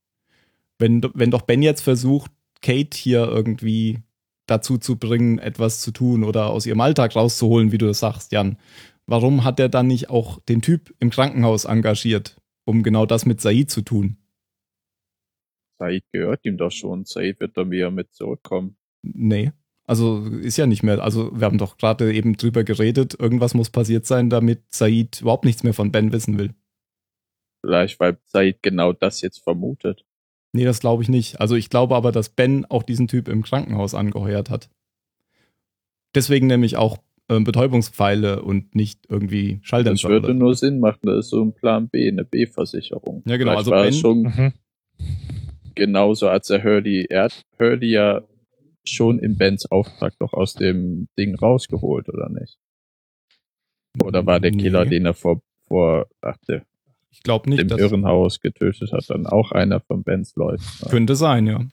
[0.78, 2.30] wenn, wenn doch Ben jetzt versucht,
[2.62, 3.98] Kate hier irgendwie
[4.46, 8.32] dazu zu bringen, etwas zu tun oder aus ihrem Alltag rauszuholen, wie du das sagst,
[8.32, 8.56] Jan,
[9.10, 13.40] warum hat er dann nicht auch den Typ im Krankenhaus engagiert, um genau das mit
[13.40, 14.16] Said zu tun?
[15.78, 17.04] Said gehört ihm doch schon.
[17.04, 18.76] Said wird da wieder mit zurückkommen.
[19.02, 19.52] Nee.
[19.84, 21.02] Also ist ja nicht mehr.
[21.02, 25.44] Also wir haben doch gerade eben drüber geredet, irgendwas muss passiert sein, damit Said überhaupt
[25.44, 26.54] nichts mehr von Ben wissen will.
[27.62, 30.06] Vielleicht, weil Said genau das jetzt vermutet.
[30.52, 31.40] Nee, das glaube ich nicht.
[31.40, 34.70] Also ich glaube aber, dass Ben auch diesen Typ im Krankenhaus angeheuert hat.
[36.14, 36.98] Deswegen nämlich auch
[37.30, 40.08] äh, Betäubungspfeile und nicht irgendwie Das Schalldämpfer.
[40.08, 40.38] würde oder so.
[40.38, 41.00] nur Sinn machen.
[41.04, 43.22] Das ist so ein Plan B, eine B-Versicherung.
[43.26, 44.52] Ja, genau, Vielleicht also war Ben- es schon Mhm.
[45.74, 48.22] genauso, als er Hurley, er hat Hurley ja
[48.84, 52.58] schon in Bens Auftrag doch aus dem Ding rausgeholt, oder nicht?
[54.02, 56.64] Oder war der Killer, Nee, den er vor, vor ach, der,
[57.10, 57.60] Ich glaube nicht.
[57.60, 60.62] dem Das Irrenhaus getötet hat, dann auch einer von Bens Leuten?
[60.88, 61.64] könnte sein, ja.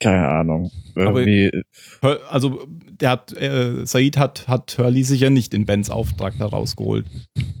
[0.00, 0.70] Keine Ahnung.
[0.96, 1.62] Aber- Irgendwie,
[2.02, 6.46] Hur- Also der hat, äh, Said hat, hat Hurley sicher nicht in Bens Auftrag da
[6.46, 7.06] rausgeholt.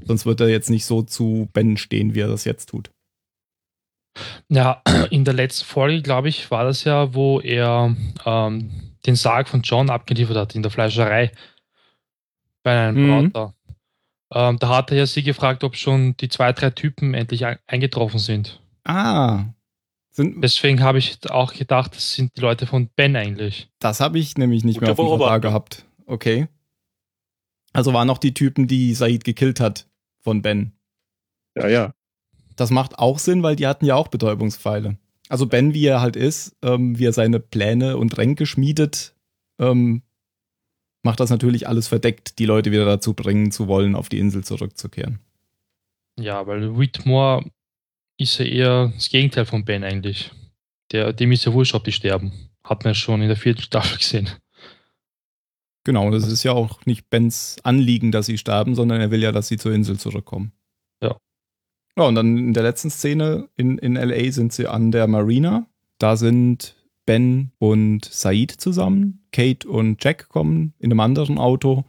[0.06, 2.90] Sonst wird er jetzt nicht so zu Ben stehen, wie er das jetzt tut.
[4.48, 7.94] Ja, in der letzten Folge, glaube ich, war das ja, wo er
[8.26, 8.70] ähm,
[9.06, 11.30] den Sarg von John abgeliefert hat in der Fleischerei
[12.62, 13.30] bei einem Mhm.
[13.32, 13.54] Brater.
[14.32, 17.58] Ähm, da hat er ja sie gefragt, ob schon die zwei, drei Typen endlich ein-
[17.66, 18.60] eingetroffen sind.
[18.84, 19.44] Ah.
[20.10, 23.70] Sind, Deswegen habe ich auch gedacht, das sind die Leute von Ben eigentlich.
[23.78, 25.86] das habe ich nämlich nicht Gute mehr auf dem Radar gehabt.
[26.06, 26.48] Okay.
[27.72, 30.72] Also waren noch die Typen, die Said gekillt hat von Ben.
[31.56, 31.94] ja, ja.
[32.56, 34.98] Das macht auch Sinn, weil die hatten ja auch Betäubungspfeile.
[35.30, 39.14] Also Ben, wie er halt ist, ähm, wie er seine Pläne und Ränke schmiedet,
[39.58, 40.02] ähm,
[41.02, 44.44] macht das natürlich alles verdeckt, die Leute wieder dazu bringen zu wollen, auf die Insel
[44.44, 45.20] zurückzukehren.
[46.18, 47.44] Ja, weil Whitmore
[48.20, 50.30] ist ja eher das Gegenteil von Ben eigentlich.
[50.92, 52.32] Der, dem ist ja wurscht, ob die sterben.
[52.62, 54.28] Hat man ja schon in der vierten Staffel gesehen.
[55.84, 59.22] Genau, und es ist ja auch nicht Bens Anliegen, dass sie sterben, sondern er will
[59.22, 60.52] ja, dass sie zur Insel zurückkommen.
[61.02, 61.16] Ja.
[61.96, 65.66] Ja, und dann in der letzten Szene in, in LA sind sie an der Marina.
[65.98, 69.24] Da sind Ben und Said zusammen.
[69.32, 71.84] Kate und Jack kommen in einem anderen Auto.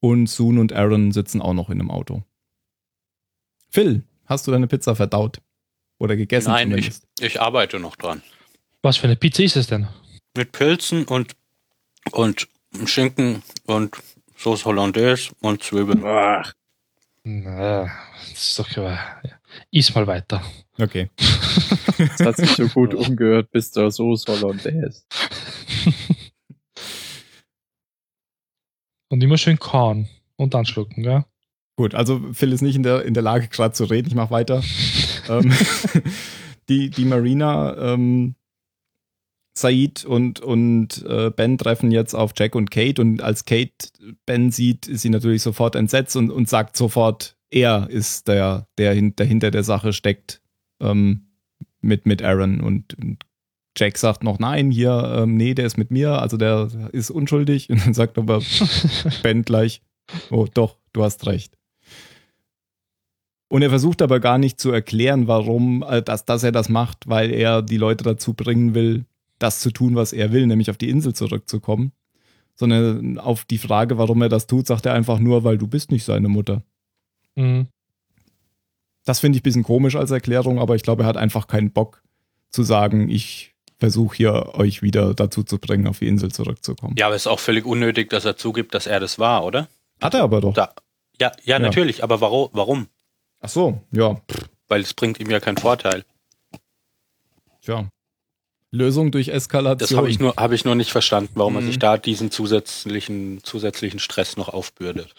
[0.00, 2.22] Und Soon und Aaron sitzen auch noch in einem Auto.
[3.68, 5.40] Phil, hast du deine Pizza verdaut?
[5.98, 7.06] Oder gegessen Nein, ich, zumindest?
[7.20, 8.22] ich arbeite noch dran.
[8.82, 9.88] Was für eine Pizza ist es denn?
[10.36, 11.34] Mit Pilzen und,
[12.12, 12.48] und
[12.84, 13.96] Schinken und
[14.36, 16.04] Sauce Hollandaise und Zwiebeln.
[16.04, 16.52] Ach,
[17.24, 17.90] Na,
[18.30, 18.70] das ist doch.
[18.70, 18.98] Ja.
[19.70, 20.42] Iss mal weiter.
[20.78, 21.10] Okay.
[21.98, 25.02] das hat sich so gut umgehört bis zur Soße Hollandaise.
[29.08, 31.24] Und immer schön kauen und dann schlucken, gell?
[31.76, 34.08] Gut, also Phil ist nicht in der, in der Lage, gerade zu reden.
[34.08, 34.62] Ich mache weiter.
[35.28, 35.52] ähm,
[36.68, 38.34] die, die Marina, ähm,
[39.58, 43.72] Said und, und äh, Ben treffen jetzt auf Jack und Kate und als Kate
[44.26, 48.92] Ben sieht, ist sie natürlich sofort entsetzt und, und sagt sofort, er ist der, der,
[48.92, 50.42] hin- der hinter der Sache steckt
[50.80, 51.28] ähm,
[51.80, 53.18] mit, mit Aaron und, und
[53.78, 57.70] Jack sagt noch, nein, hier, ähm, nee, der ist mit mir, also der ist unschuldig
[57.70, 58.42] und dann sagt aber
[59.22, 59.80] Ben gleich,
[60.30, 61.56] oh doch, du hast recht.
[63.48, 67.08] Und er versucht aber gar nicht zu erklären, warum, äh, dass, dass er das macht,
[67.08, 69.04] weil er die Leute dazu bringen will,
[69.38, 71.92] das zu tun, was er will, nämlich auf die Insel zurückzukommen.
[72.54, 75.92] Sondern auf die Frage, warum er das tut, sagt er einfach nur, weil du bist
[75.92, 76.62] nicht seine Mutter.
[77.34, 77.68] Mhm.
[79.04, 81.70] Das finde ich ein bisschen komisch als Erklärung, aber ich glaube, er hat einfach keinen
[81.70, 82.02] Bock
[82.50, 86.96] zu sagen, ich versuche hier euch wieder dazu zu bringen, auf die Insel zurückzukommen.
[86.98, 89.68] Ja, aber es ist auch völlig unnötig, dass er zugibt, dass er das war, oder?
[90.00, 90.54] Hat er aber doch.
[90.54, 90.72] Da,
[91.20, 92.48] ja, ja, natürlich, aber warum?
[92.52, 92.86] warum?
[93.46, 94.20] Ach so, ja,
[94.66, 96.04] Weil es bringt ihm ja keinen Vorteil.
[97.62, 97.88] tja.
[98.72, 99.78] Lösung durch Eskalation.
[99.78, 101.66] Das habe ich, nur- hab ich nur nicht verstanden, warum er Mhm.
[101.66, 105.14] sich da diesen zusätzlichen, zusätzlichen Stress noch aufbürdet.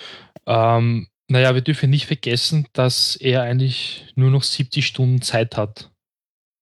[0.46, 5.90] Ähm, naja, wir dürfen nicht vergessen, dass er eigentlich nur noch 70 Stunden Zeit hat.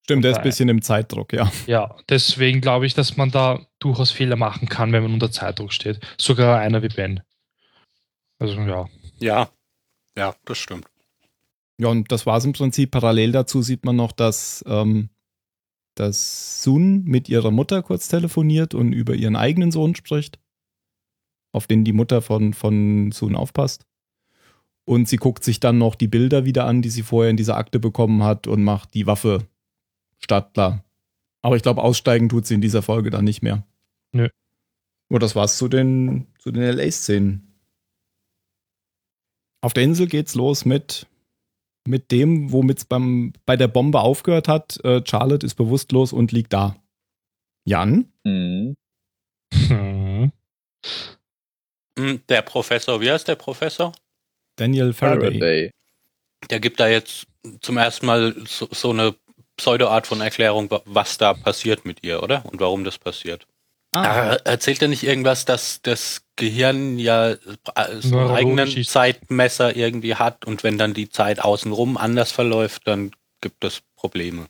[0.03, 1.51] Stimmt, der ist ein bisschen im Zeitdruck, ja.
[1.65, 5.73] Ja, deswegen glaube ich, dass man da durchaus Fehler machen kann, wenn man unter Zeitdruck
[5.73, 5.99] steht.
[6.19, 7.21] Sogar einer wie Ben.
[8.39, 8.87] Also ja.
[9.19, 9.49] Ja,
[10.15, 10.85] ja, das stimmt.
[11.77, 12.91] Ja, und das war es im Prinzip.
[12.91, 15.09] Parallel dazu sieht man noch, dass, ähm,
[15.95, 20.39] dass Sun mit ihrer Mutter kurz telefoniert und über ihren eigenen Sohn spricht,
[21.51, 23.85] auf den die Mutter von, von Sun aufpasst.
[24.85, 27.57] Und sie guckt sich dann noch die Bilder wieder an, die sie vorher in dieser
[27.57, 29.47] Akte bekommen hat und macht die Waffe
[30.19, 30.83] startklar.
[31.41, 33.65] Aber ich glaube, aussteigen tut sie in dieser Folge dann nicht mehr.
[34.11, 34.29] Nö.
[35.09, 37.55] Oh, das war's zu den, zu den LA-Szenen.
[39.61, 41.07] Auf der Insel geht's los mit,
[41.87, 44.83] mit dem, womit es bei der Bombe aufgehört hat.
[44.83, 46.75] Äh, Charlotte ist bewusstlos und liegt da.
[47.65, 48.11] Jan?
[48.23, 48.75] Mhm.
[49.53, 50.31] Hm.
[51.97, 53.91] Hm, Der Professor, wie heißt der Professor?
[54.57, 55.31] Daniel Faraday.
[55.39, 55.71] Faraday.
[56.49, 57.25] Der gibt da jetzt
[57.61, 59.15] zum ersten Mal so, so eine
[59.57, 62.45] Pseudo-Art von Erklärung, wa- was da passiert mit ihr, oder?
[62.45, 63.47] Und warum das passiert.
[63.95, 67.37] Ah, Äh, erzählt er nicht irgendwas, dass das Gehirn ja äh,
[67.99, 68.83] so einen eigenen.
[68.83, 74.47] Zeitmesser irgendwie hat und wenn dann die Zeit außenrum anders verläuft, dann gibt es Probleme.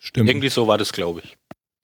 [0.00, 0.28] stimmt.
[0.28, 1.36] Irgendwie so war das, glaube ich.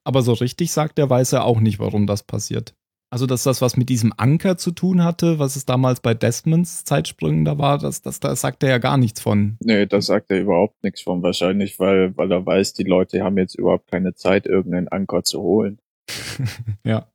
[0.04, 2.74] Aber so richtig sagt er, weiß er auch nicht, warum das passiert.
[3.10, 6.84] Also, dass das was mit diesem Anker zu tun hatte, was es damals bei Desmonds
[6.84, 9.56] Zeitsprüngen da war, das, das, da sagt er ja gar nichts von.
[9.60, 11.22] Nee, da sagt er überhaupt nichts von.
[11.22, 15.40] Wahrscheinlich, weil, weil er weiß, die Leute haben jetzt überhaupt keine Zeit, irgendeinen Anker zu
[15.40, 15.78] holen.
[16.84, 17.10] Ja.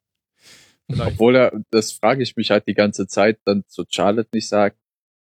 [0.90, 1.14] Vielleicht.
[1.14, 4.78] Obwohl er, das frage ich mich halt die ganze Zeit, dann zu Charlotte nicht sagt,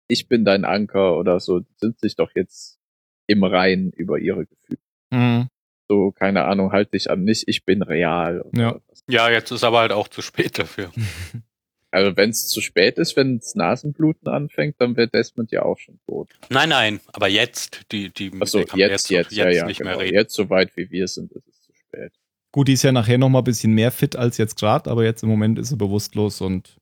[0.08, 2.78] ich bin dein Anker oder so, sind sich doch jetzt
[3.26, 4.80] im Reinen über ihre Gefühle.
[5.10, 5.48] Mhm.
[5.88, 8.44] So, keine Ahnung, halt dich an nicht, ich bin real.
[8.54, 8.80] Ja.
[9.08, 10.90] Ja, jetzt ist aber halt auch zu spät dafür.
[11.90, 15.78] Also wenn es zu spät ist, wenn das Nasenbluten anfängt, dann wäre Desmond ja auch
[15.78, 16.28] schon tot.
[16.50, 19.78] Nein, nein, aber jetzt, die, die der kann man jetzt, jetzt, jetzt ja, ja, nicht
[19.78, 19.92] genau.
[19.92, 20.14] mehr reden.
[20.14, 22.12] Jetzt, so weit wie wir sind, ist es zu spät.
[22.52, 25.04] Gut, die ist ja nachher noch mal ein bisschen mehr fit als jetzt gerade, aber
[25.04, 26.78] jetzt im Moment ist sie bewusstlos und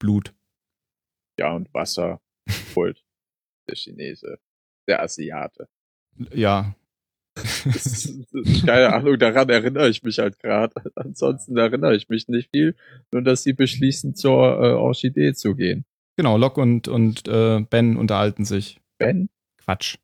[0.00, 0.34] Blut.
[1.38, 2.20] Ja, und Wasser
[2.74, 3.04] holt
[3.68, 4.38] der Chinese,
[4.88, 5.68] der Asiate.
[6.32, 6.74] Ja,
[7.42, 8.26] ist,
[8.66, 10.74] keine Ahnung, daran erinnere ich mich halt gerade.
[10.94, 12.76] Ansonsten erinnere ich mich nicht viel,
[13.12, 15.84] nur dass sie beschließen, zur äh, Orchidee zu gehen.
[16.16, 16.36] genau.
[16.36, 18.80] Locke und, und äh, Ben unterhalten sich.
[18.98, 19.96] Ben Quatsch.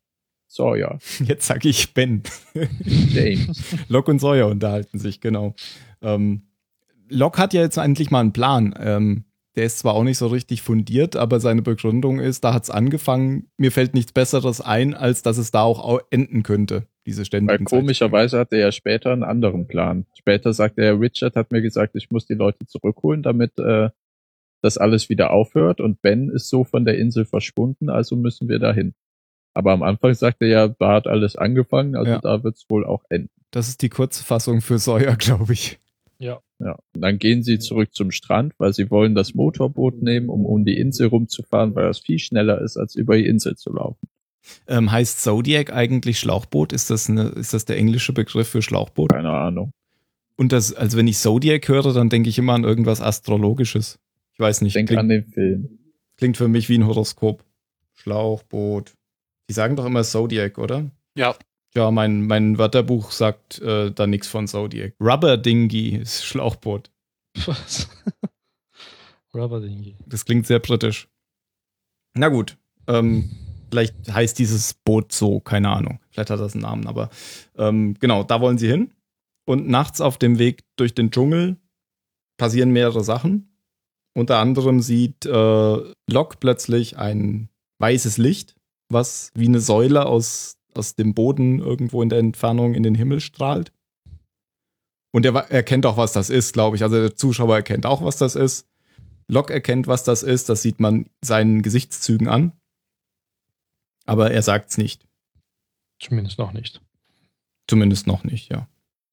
[0.55, 2.23] Sawyer, Jetzt sage ich Ben.
[2.85, 3.63] James.
[3.87, 5.53] Locke und Sawyer unterhalten sich, genau.
[6.01, 6.43] Ähm,
[7.09, 8.73] Locke hat ja jetzt endlich mal einen Plan.
[8.79, 12.63] Ähm, der ist zwar auch nicht so richtig fundiert, aber seine Begründung ist, da hat
[12.63, 16.87] es angefangen, mir fällt nichts Besseres ein, als dass es da auch au- enden könnte,
[17.05, 20.07] diese Weil ständigen komischerweise hat er ja später einen anderen Plan.
[20.17, 23.89] Später sagt er, Richard hat mir gesagt, ich muss die Leute zurückholen, damit äh,
[24.61, 25.79] das alles wieder aufhört.
[25.79, 28.93] Und Ben ist so von der Insel verschwunden, also müssen wir dahin.
[29.55, 32.19] Aber am Anfang sagt er ja, da hat alles angefangen, also Ja.
[32.19, 33.29] da wird es wohl auch enden.
[33.51, 35.79] Das ist die Kurzfassung für Sawyer, glaube ich.
[36.57, 36.77] Ja.
[36.93, 40.63] Und dann gehen sie zurück zum Strand, weil sie wollen das Motorboot nehmen, um um
[40.63, 44.07] die Insel rumzufahren, weil das viel schneller ist, als über die Insel zu laufen.
[44.67, 46.71] Ähm, heißt Zodiac eigentlich Schlauchboot?
[46.71, 49.11] Ist das, eine, ist das der englische Begriff für Schlauchboot?
[49.11, 49.71] Keine Ahnung.
[50.37, 53.99] Und das, also wenn ich Zodiac höre, dann denke ich immer an irgendwas Astrologisches.
[54.33, 54.75] Ich weiß nicht.
[54.77, 55.79] Denk klingt, an den Film.
[56.17, 57.43] klingt für mich wie ein Horoskop.
[57.95, 58.93] Schlauchboot.
[59.49, 60.89] Die sagen doch immer Zodiac, oder?
[61.17, 61.35] Ja,
[61.75, 64.93] Ja, mein, mein Wörterbuch sagt äh, da nichts von Zodiac.
[64.99, 66.89] Rubber Dinghy ist Schlauchboot.
[67.45, 67.89] Was?
[69.35, 69.95] Rubber Dingy.
[70.05, 71.09] Das klingt sehr britisch.
[72.13, 72.57] Na gut.
[72.87, 73.29] Ähm,
[73.69, 75.99] vielleicht heißt dieses Boot so, keine Ahnung.
[76.11, 77.09] Vielleicht hat das einen Namen, aber
[77.57, 78.93] ähm, genau, da wollen sie hin.
[79.45, 81.57] Und nachts auf dem Weg durch den Dschungel
[82.37, 83.59] passieren mehrere Sachen.
[84.17, 88.55] Unter anderem sieht äh, Locke plötzlich ein weißes Licht,
[88.89, 93.19] was wie eine Säule aus, aus dem Boden irgendwo in der Entfernung in den Himmel
[93.19, 93.71] strahlt.
[95.11, 96.83] Und er erkennt auch, was das ist, glaube ich.
[96.83, 98.67] Also der Zuschauer erkennt auch, was das ist.
[99.27, 100.49] Locke erkennt, was das ist.
[100.49, 102.51] Das sieht man seinen Gesichtszügen an.
[104.05, 105.07] Aber er sagt's nicht.
[105.99, 106.81] Zumindest noch nicht.
[107.67, 108.67] Zumindest noch nicht, ja.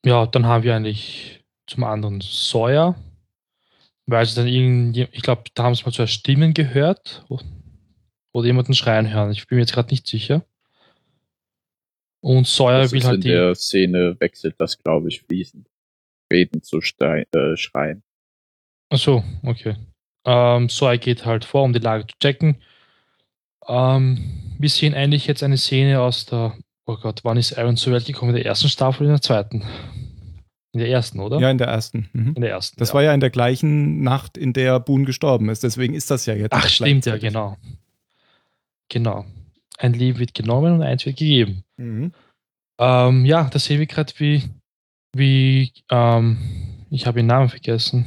[0.04, 2.96] Ja, dann haben wir eigentlich zum anderen Sawyer.
[4.06, 7.24] Weil sie dann irgendwie, ich glaube, da haben sie mal zuerst Stimmen gehört
[8.32, 9.30] oder jemanden schreien hören.
[9.30, 10.44] Ich bin mir jetzt gerade nicht sicher.
[12.20, 13.28] Und Sawyer Das will ist in halt die.
[13.28, 15.68] der Szene wechselt das, glaube ich, fließend.
[16.32, 18.02] Reden zu stein, äh, schreien.
[18.90, 19.76] Ach so, okay.
[20.24, 22.56] Ähm, Sawyer geht halt vor, um die Lage zu checken.
[23.66, 26.56] Ähm, wir sehen eigentlich jetzt eine Szene aus der.
[26.86, 28.30] Oh Gott, wann ist Aaron zur Welt gekommen?
[28.30, 29.64] In der ersten Staffel oder in der zweiten?
[30.72, 31.38] In der ersten, oder?
[31.38, 32.08] Ja, in der ersten.
[32.12, 32.32] Mhm.
[32.34, 32.78] In der ersten.
[32.78, 32.94] Das ja.
[32.94, 35.62] war ja in der gleichen Nacht, in der Boone gestorben ist.
[35.62, 36.52] Deswegen ist das ja jetzt.
[36.52, 37.56] Ach, stimmt, ja, genau.
[38.92, 39.24] Genau.
[39.78, 41.64] Ein Leben wird genommen und eins wird gegeben.
[41.78, 42.12] Mhm.
[42.78, 44.42] Ähm, ja, da sehen wir gerade, wie,
[45.16, 46.36] wie, ähm,
[46.90, 48.04] ich habe ihren Namen vergessen.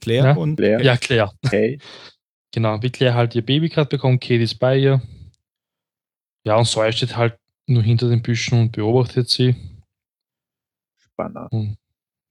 [0.00, 0.34] Claire Ja?
[0.36, 1.32] und Claire, Ja, Claire.
[1.50, 1.78] hey,
[2.52, 5.02] Genau, wie Claire halt ihr Baby gerade bekommt, Kate ist bei ihr.
[6.46, 7.36] Ja, und Sawyer steht halt
[7.66, 9.54] nur hinter den Büschen und beobachtet sie.
[10.98, 11.48] Spanner.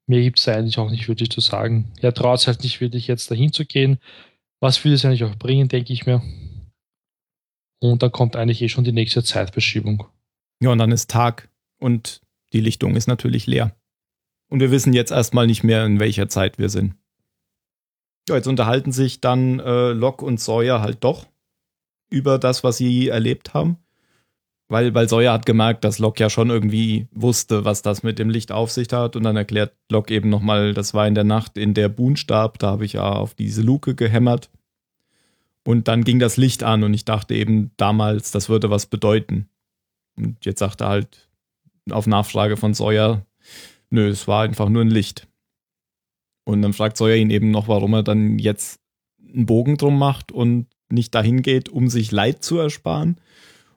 [0.07, 1.91] Mehr gibt es eigentlich auch nicht wirklich zu sagen.
[2.01, 3.99] Er traut sich halt nicht wirklich jetzt dahin zu gehen.
[4.61, 6.21] Was will es eigentlich auch bringen, denke ich mir.
[7.79, 10.05] Und dann kommt eigentlich eh schon die nächste Zeitverschiebung.
[10.61, 11.49] Ja, und dann ist Tag
[11.79, 12.21] und
[12.53, 13.75] die Lichtung ist natürlich leer.
[14.49, 16.95] Und wir wissen jetzt erstmal nicht mehr, in welcher Zeit wir sind.
[18.27, 21.27] Ja, jetzt unterhalten sich dann äh, Locke und Sawyer halt doch
[22.09, 23.77] über das, was sie erlebt haben.
[24.67, 28.29] Weil, weil Sawyer hat gemerkt, dass Locke ja schon irgendwie wusste, was das mit dem
[28.29, 29.15] Licht auf sich hat.
[29.15, 32.59] Und dann erklärt Locke eben nochmal, das war in der Nacht, in der Boon starb.
[32.59, 34.51] Da habe ich ja auf diese Luke gehämmert.
[35.69, 39.51] Und dann ging das Licht an und ich dachte eben damals, das würde was bedeuten.
[40.17, 41.29] Und jetzt sagt er halt
[41.91, 43.23] auf Nachfrage von Sawyer,
[43.91, 45.27] nö, es war einfach nur ein Licht.
[46.43, 48.79] Und dann fragt Sawyer ihn eben noch, warum er dann jetzt
[49.21, 53.21] einen Bogen drum macht und nicht dahin geht, um sich Leid zu ersparen.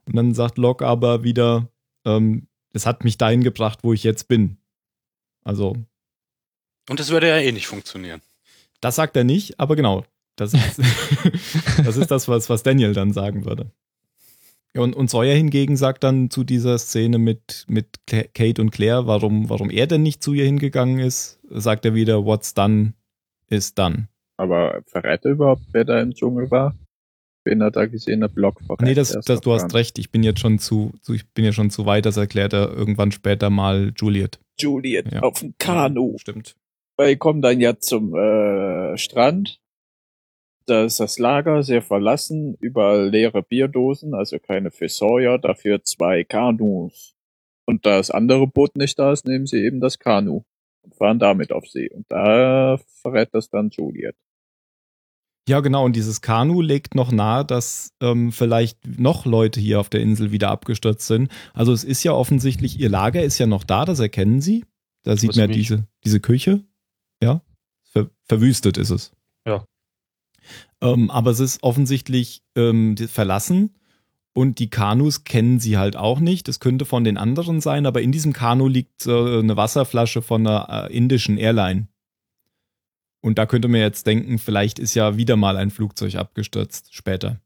[0.06, 1.68] Und dann sagt Locke aber wieder,
[2.06, 4.56] ähm, es hat mich dahin gebracht, wo ich jetzt bin.
[5.44, 5.76] Also.
[6.88, 8.22] Und es würde ja eh nicht funktionieren.
[8.80, 10.06] Das sagt er nicht, aber genau.
[10.36, 10.78] Das ist
[11.84, 13.70] das, ist das was, was Daniel dann sagen würde.
[14.74, 19.50] Und, und Sawyer hingegen sagt dann zu dieser Szene mit, mit Kate und Claire, warum,
[19.50, 22.94] warum er denn nicht zu ihr hingegangen ist, sagt er wieder, what's done
[23.50, 24.08] is done.
[24.38, 26.74] Aber verrät er überhaupt, wer da im Dschungel war?
[27.44, 30.22] Wen er da gesehen hat, Block verrät Nee, das, das, du hast recht, ich bin
[30.22, 33.50] jetzt schon zu, zu, ich bin ja schon zu weit, das erklärt er irgendwann später
[33.50, 34.40] mal Juliet.
[34.58, 35.20] Juliet ja.
[35.20, 36.12] auf dem Kanu.
[36.12, 36.56] Ja, stimmt.
[36.96, 39.60] Weil kommen dann ja zum äh, Strand
[40.66, 46.24] da ist das Lager sehr verlassen, überall leere Bierdosen, also keine für Sawyer, dafür zwei
[46.24, 47.14] Kanus.
[47.64, 50.42] Und da das andere Boot nicht da ist, nehmen sie eben das Kanu
[50.82, 51.88] und fahren damit auf See.
[51.90, 54.16] Und da verrät das dann Juliet.
[55.48, 55.84] Ja, genau.
[55.84, 60.30] Und dieses Kanu legt noch nahe, dass ähm, vielleicht noch Leute hier auf der Insel
[60.30, 61.30] wieder abgestürzt sind.
[61.52, 64.64] Also es ist ja offensichtlich, ihr Lager ist ja noch da, das erkennen sie.
[65.02, 66.64] Da sieht man ja diese, diese Küche.
[67.20, 67.42] Ja,
[67.82, 69.12] Ver verwüstet ist es.
[69.46, 69.66] Ja.
[70.80, 73.74] Ähm, aber es ist offensichtlich ähm, verlassen
[74.34, 76.48] und die Kanus kennen sie halt auch nicht.
[76.48, 80.46] Das könnte von den anderen sein, aber in diesem Kanu liegt äh, eine Wasserflasche von
[80.46, 81.88] einer äh, indischen Airline.
[83.20, 87.40] Und da könnte man jetzt denken, vielleicht ist ja wieder mal ein Flugzeug abgestürzt später.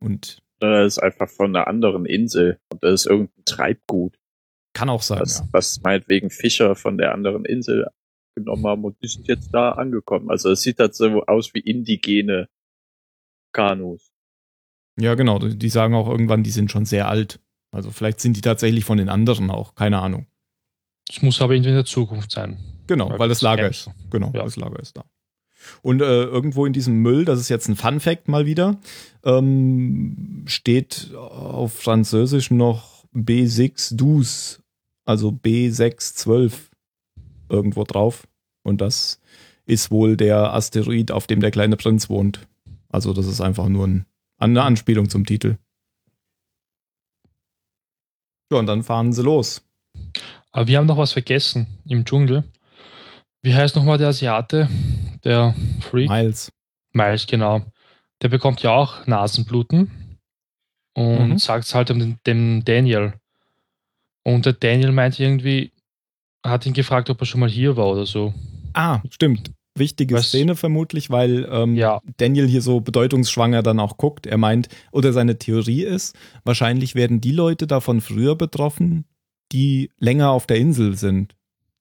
[0.00, 4.18] Und das ist einfach von einer anderen Insel und das ist irgendein Treibgut.
[4.74, 5.20] Kann auch sein.
[5.20, 5.48] Was, ja.
[5.52, 7.86] was meinetwegen Fischer von der anderen Insel
[8.34, 10.30] genommen haben und die sind jetzt da angekommen.
[10.30, 12.48] Also es sieht halt so aus wie indigene
[13.52, 14.12] Kanus.
[14.98, 15.38] Ja, genau.
[15.38, 17.40] Die sagen auch irgendwann, die sind schon sehr alt.
[17.70, 20.26] Also vielleicht sind die tatsächlich von den anderen auch, keine Ahnung.
[21.10, 22.58] Es muss aber irgendwie in der Zukunft sein.
[22.86, 23.90] Genau, weil, weil das Lager ist.
[24.10, 24.42] Genau, ja.
[24.42, 25.04] das Lager ist da.
[25.82, 28.78] Und äh, irgendwo in diesem Müll, das ist jetzt ein Fun Fact mal wieder,
[29.24, 34.62] ähm, steht auf Französisch noch B6 Dus,
[35.04, 36.52] also B612
[37.48, 38.26] irgendwo drauf.
[38.62, 39.20] Und das
[39.66, 42.46] ist wohl der Asteroid, auf dem der kleine Prinz wohnt.
[42.88, 44.06] Also das ist einfach nur ein,
[44.38, 45.58] eine Anspielung zum Titel.
[48.52, 49.62] Ja, und dann fahren sie los.
[50.52, 52.44] Aber wir haben noch was vergessen im Dschungel.
[53.42, 54.68] Wie heißt nochmal der Asiate?
[55.24, 56.08] Der Freak?
[56.08, 56.52] Miles.
[56.92, 57.62] Miles, genau.
[58.22, 59.90] Der bekommt ja auch Nasenbluten
[60.94, 61.38] und mhm.
[61.38, 63.14] sagt es halt dem, dem Daniel.
[64.22, 65.72] Und der Daniel meint irgendwie,
[66.44, 68.34] hat ihn gefragt, ob er schon mal hier war oder so.
[68.74, 70.28] Ah, stimmt wichtige Was?
[70.28, 72.00] Szene vermutlich, weil ähm, ja.
[72.16, 74.26] Daniel hier so bedeutungsschwanger dann auch guckt.
[74.26, 79.04] Er meint, oder seine Theorie ist, wahrscheinlich werden die Leute davon früher betroffen,
[79.52, 81.34] die länger auf der Insel sind,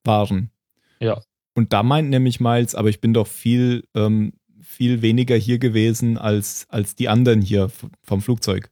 [0.04, 0.52] waren.
[1.00, 1.22] Ja.
[1.56, 6.18] Und da meint nämlich Miles, aber ich bin doch viel, ähm, viel weniger hier gewesen
[6.18, 7.70] als, als die anderen hier
[8.02, 8.72] vom Flugzeug.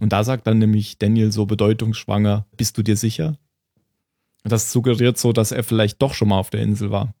[0.00, 3.36] Und da sagt dann nämlich Daniel so bedeutungsschwanger, bist du dir sicher?
[4.44, 7.14] Das suggeriert so, dass er vielleicht doch schon mal auf der Insel war.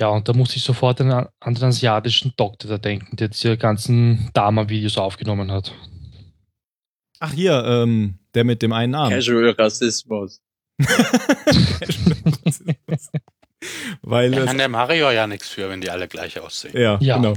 [0.00, 1.10] Ja, und da musste ich sofort an,
[1.40, 5.72] an den asiatischen Doktor da denken, der diese ganzen Dama-Videos aufgenommen hat.
[7.18, 9.10] Ach hier, ähm, der mit dem einen Arm.
[9.10, 10.42] Casual Rassismus.
[14.02, 16.76] Weil da kann der Mario ja nichts für, wenn die alle gleich aussehen.
[16.76, 17.16] Ja, ja.
[17.16, 17.32] genau.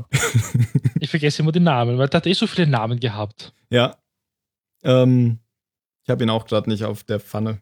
[0.99, 3.53] ich vergesse immer die Namen, weil der hat eh so viele Namen gehabt.
[3.69, 3.95] Ja.
[4.83, 5.39] Ähm,
[6.03, 7.61] ich habe ihn auch gerade nicht auf der Pfanne.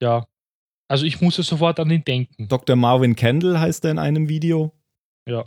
[0.00, 0.26] Ja,
[0.88, 2.48] also ich musste sofort an ihn denken.
[2.48, 2.74] Dr.
[2.74, 4.72] Marvin Kendall heißt er in einem Video.
[5.28, 5.44] Ja.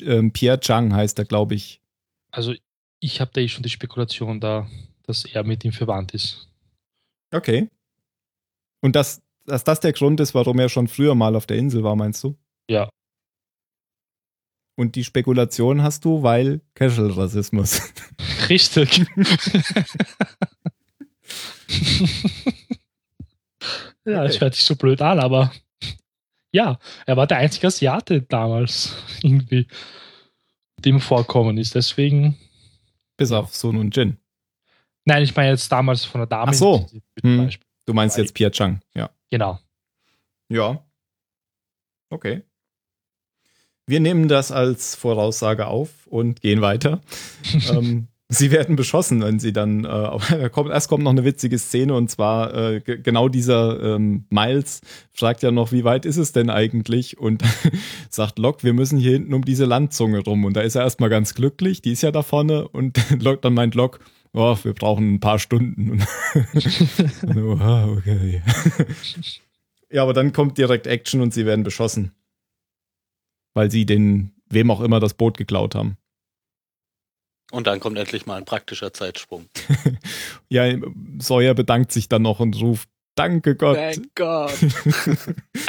[0.00, 1.82] Ähm, Pierre Chang heißt er, glaube ich.
[2.30, 2.54] Also
[3.00, 4.66] ich habe da eh schon die Spekulation da,
[5.02, 6.48] dass er mit ihm verwandt ist.
[7.30, 7.68] Okay.
[8.80, 11.84] Und dass, dass das der Grund ist, warum er schon früher mal auf der Insel
[11.84, 12.38] war, meinst du?
[12.70, 12.88] Ja.
[14.76, 17.92] Und die Spekulation hast du, weil Casual-Rassismus.
[18.48, 19.04] Richtig.
[24.08, 25.52] Ja, es hört sich so blöd an, aber
[26.50, 29.66] ja, er war der einzige Asiate damals irgendwie,
[30.78, 31.74] dem vorkommen ist.
[31.74, 32.36] Deswegen.
[33.16, 34.16] Bis auf Sun und Jin.
[35.04, 36.50] Nein, ich meine jetzt damals von der Dame.
[36.50, 36.86] Ach so.
[37.22, 37.50] Hm.
[37.86, 39.10] Du meinst jetzt Pia Chang, ja.
[39.30, 39.58] Genau.
[40.48, 40.84] Ja.
[42.10, 42.42] Okay.
[43.86, 47.00] Wir nehmen das als Voraussage auf und gehen weiter.
[47.70, 49.84] ähm, sie werden beschossen, wenn sie dann.
[49.84, 54.80] Äh, kommt, erst kommt noch eine witzige Szene und zwar äh, genau dieser ähm, Miles
[55.12, 57.18] fragt ja noch, wie weit ist es denn eigentlich?
[57.18, 57.42] Und
[58.10, 60.44] sagt Locke, wir müssen hier hinten um diese Landzunge rum.
[60.44, 62.68] Und da ist er erstmal ganz glücklich, die ist ja da vorne.
[62.68, 64.00] Und Locke, dann meint Locke,
[64.32, 66.02] oh, wir brauchen ein paar Stunden.
[67.36, 68.42] oh, okay.
[69.90, 72.12] ja, aber dann kommt direkt Action und sie werden beschossen
[73.58, 75.96] weil sie den, wem auch immer das Boot geklaut haben.
[77.50, 79.46] Und dann kommt endlich mal ein praktischer Zeitsprung.
[80.48, 80.70] ja,
[81.18, 82.88] Sawyer bedankt sich dann noch und ruft,
[83.18, 83.76] Danke Gott.
[83.76, 84.52] Thank God.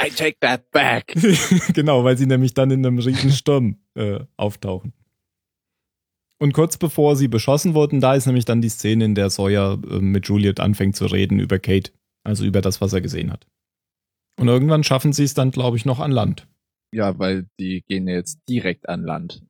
[0.00, 1.12] I take that back.
[1.74, 4.92] genau, weil sie nämlich dann in einem riesen Sturm äh, auftauchen.
[6.40, 9.80] Und kurz bevor sie beschossen wurden, da ist nämlich dann die Szene, in der Sawyer
[9.90, 11.90] äh, mit Juliet anfängt zu reden über Kate.
[12.22, 13.48] Also über das, was er gesehen hat.
[14.38, 16.46] Und irgendwann schaffen sie es dann, glaube ich, noch an Land.
[16.94, 19.44] Ja, weil die gehen jetzt direkt an Land.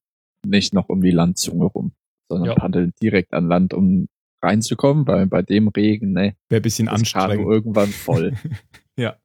[0.47, 1.93] Nicht noch um die Landzunge rum,
[2.31, 2.55] sondern ja.
[2.55, 4.09] paddeln direkt an Land, um
[4.43, 6.35] reinzukommen, weil bei dem Regen, ne.
[6.49, 7.47] Wäre ein bisschen anstrengend.
[7.47, 8.35] irgendwann voll.
[8.97, 9.17] ja.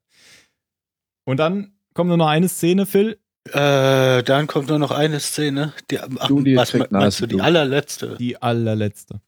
[1.24, 3.18] Und dann kommt nur noch eine Szene, Phil.
[3.46, 5.74] Äh, dann kommt nur noch eine Szene.
[5.90, 8.18] Die, ach, Juliet was meinst du, die allerletzte?
[8.18, 9.22] Die allerletzte.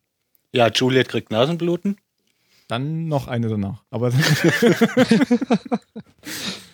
[0.53, 1.97] Ja, Juliet kriegt Nasenbluten.
[2.67, 3.83] Dann noch eine danach.
[3.89, 4.11] Aber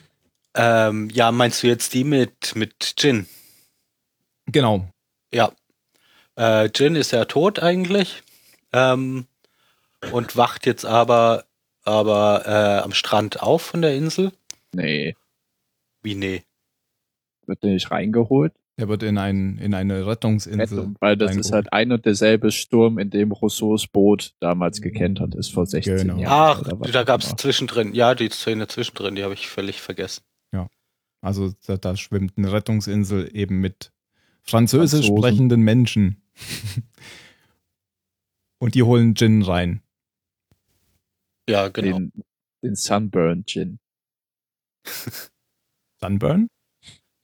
[0.56, 3.28] Ähm, ja, meinst du jetzt die mit, mit Jin?
[4.46, 4.88] Genau.
[5.34, 5.52] Ja.
[6.38, 8.24] Äh, Jin ist ja tot eigentlich.
[8.72, 9.26] Ähm,
[10.12, 11.46] und wacht jetzt aber,
[11.84, 14.32] aber äh, am Strand auf von der Insel.
[14.74, 15.16] Nee.
[16.02, 16.44] Wie nee?
[17.46, 18.54] Wird der nicht reingeholt?
[18.76, 20.80] Er wird in, ein, in eine Rettungsinsel.
[20.80, 25.36] Rettung, weil das ist halt ein und derselbe Sturm, in dem Rousseaus Boot damals gekentert
[25.36, 26.18] ist vor 16 genau.
[26.18, 26.80] Jahren.
[26.82, 30.24] Ach, da gab es zwischendrin, ja, die Szene zwischendrin, die habe ich völlig vergessen.
[31.24, 33.94] Also da, da, schwimmt eine Rettungsinsel eben mit
[34.42, 35.18] französisch Franzosen.
[35.18, 36.22] sprechenden Menschen.
[38.60, 39.82] Und die holen Gin rein.
[41.50, 41.98] Ja, genau.
[41.98, 42.12] Den,
[42.64, 43.80] den Sunburn Gin.
[46.02, 46.50] Sunburn?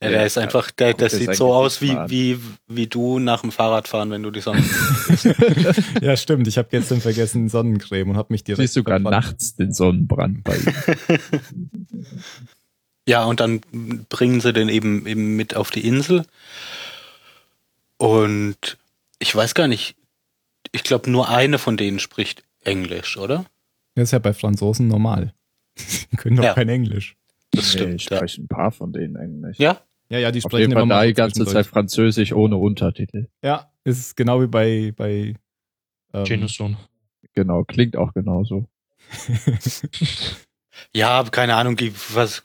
[0.02, 3.52] Ja, der ist einfach, der, der sieht so aus wie, wie, wie du nach dem
[3.52, 4.64] Fahrradfahren, wenn du die Sonne
[6.02, 6.48] Ja, stimmt.
[6.48, 8.62] Ich habe gestern vergessen Sonnencreme und habe mich direkt.
[8.62, 12.06] Siehst sogar nachts den Sonnenbrand bei ihm.
[13.10, 13.60] Ja, und dann
[14.08, 16.26] bringen sie den eben, eben mit auf die Insel.
[17.98, 18.78] Und
[19.20, 19.96] ich weiß gar nicht,
[20.72, 23.46] ich glaube, nur eine von denen spricht Englisch, oder?
[23.96, 25.34] Das ist ja bei Franzosen normal.
[26.12, 26.54] Die können doch ja.
[26.54, 27.16] kein Englisch.
[27.52, 27.90] Das stimmt.
[27.90, 29.58] Nee, ich spreche ein paar von denen Englisch.
[29.60, 29.82] Ja?
[30.10, 33.28] Ja, ja, die sprechen immer mal die ganze Zeit Französisch ohne Untertitel.
[33.44, 35.36] Ja, ist genau wie bei, bei
[36.14, 36.68] ähm,
[37.34, 38.66] Genau, klingt auch genauso.
[40.94, 41.78] ja, keine Ahnung,
[42.10, 42.42] was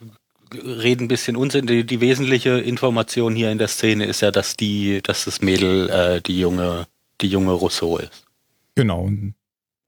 [0.52, 1.66] reden ein bisschen Unsinn.
[1.66, 5.88] Die, die, wesentliche Information hier in der Szene ist ja, dass die, dass das Mädel
[5.90, 6.86] äh, die junge,
[7.20, 8.24] die junge Rousseau ist.
[8.74, 9.10] Genau,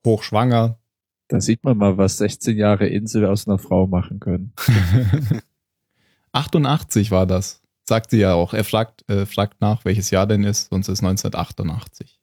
[0.05, 0.77] hochschwanger.
[1.27, 4.53] Da sieht man mal, was 16 Jahre Insel aus einer Frau machen können.
[6.31, 7.61] 88 war das.
[7.83, 8.53] Sagt sie ja auch.
[8.53, 12.19] Er fragt, äh, fragt nach, welches Jahr denn ist, sonst ist 1988.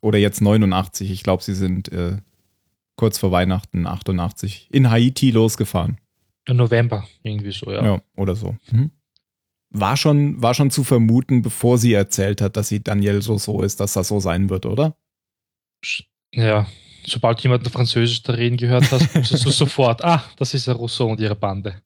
[0.00, 1.10] Oder jetzt 89.
[1.10, 2.18] Ich glaube, sie sind äh,
[2.96, 5.98] kurz vor Weihnachten 88 in Haiti losgefahren.
[6.54, 7.84] November, irgendwie so, ja.
[7.84, 8.56] Ja, oder so.
[8.70, 8.90] Mhm.
[9.70, 13.62] War schon, war schon zu vermuten, bevor sie erzählt hat, dass sie Danielle so so
[13.62, 14.96] ist, dass das so sein wird, oder?
[16.32, 16.66] Ja,
[17.04, 21.10] sobald jemand Französisch da reden gehört hat, wusstest du sofort, ah, das ist ja Rousseau
[21.10, 21.82] und ihre Bande.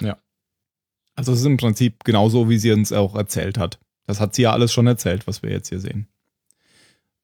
[0.00, 0.16] Ja.
[1.16, 3.78] Also es ist im Prinzip genauso, wie sie uns auch erzählt hat.
[4.06, 6.08] Das hat sie ja alles schon erzählt, was wir jetzt hier sehen.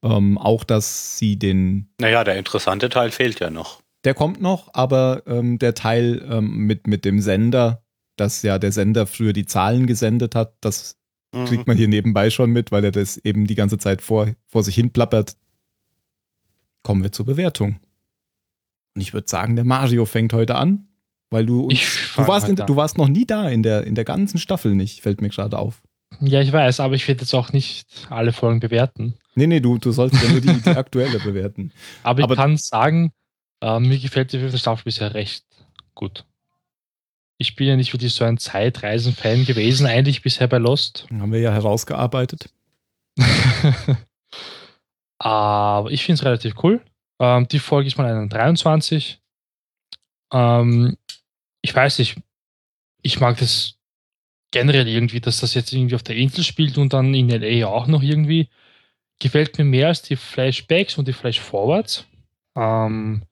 [0.03, 1.89] Ähm, auch, dass sie den.
[1.99, 3.80] Naja, der interessante Teil fehlt ja noch.
[4.03, 7.83] Der kommt noch, aber ähm, der Teil ähm, mit, mit dem Sender,
[8.15, 10.97] dass ja der Sender früher die Zahlen gesendet hat, das
[11.33, 11.45] mhm.
[11.45, 14.63] kriegt man hier nebenbei schon mit, weil er das eben die ganze Zeit vor, vor
[14.63, 15.35] sich hin plappert.
[16.83, 17.79] Kommen wir zur Bewertung.
[18.95, 20.87] Und ich würde sagen, der Mario fängt heute an,
[21.29, 24.37] weil du, du warst, in, du warst noch nie da in der, in der ganzen
[24.37, 25.81] Staffel nicht, fällt mir gerade auf.
[26.19, 29.15] Ja, ich weiß, aber ich werde jetzt auch nicht alle Folgen bewerten.
[29.35, 31.71] Nee, nee, du, du sollst ja nur die, die aktuelle bewerten.
[32.03, 33.13] Aber ich aber, kann sagen,
[33.61, 35.45] äh, mir gefällt die fünfte Staffel bisher recht
[35.95, 36.25] gut.
[37.37, 41.07] Ich bin ja nicht wirklich so ein Zeitreisen-Fan gewesen, eigentlich bisher bei Lost.
[41.11, 42.49] Haben wir ja herausgearbeitet.
[45.19, 46.81] Aber ich finde es relativ cool.
[47.19, 49.21] Ähm, die Folge ist mal einen 23.
[50.33, 50.97] Ähm,
[51.61, 52.17] ich weiß nicht,
[53.03, 53.75] ich mag das
[54.51, 57.87] generell irgendwie, dass das jetzt irgendwie auf der Insel spielt und dann in LA auch
[57.87, 58.49] noch irgendwie.
[59.19, 62.05] Gefällt mir mehr als die Flashbacks und die Flashforwards.
[62.55, 63.23] Ähm,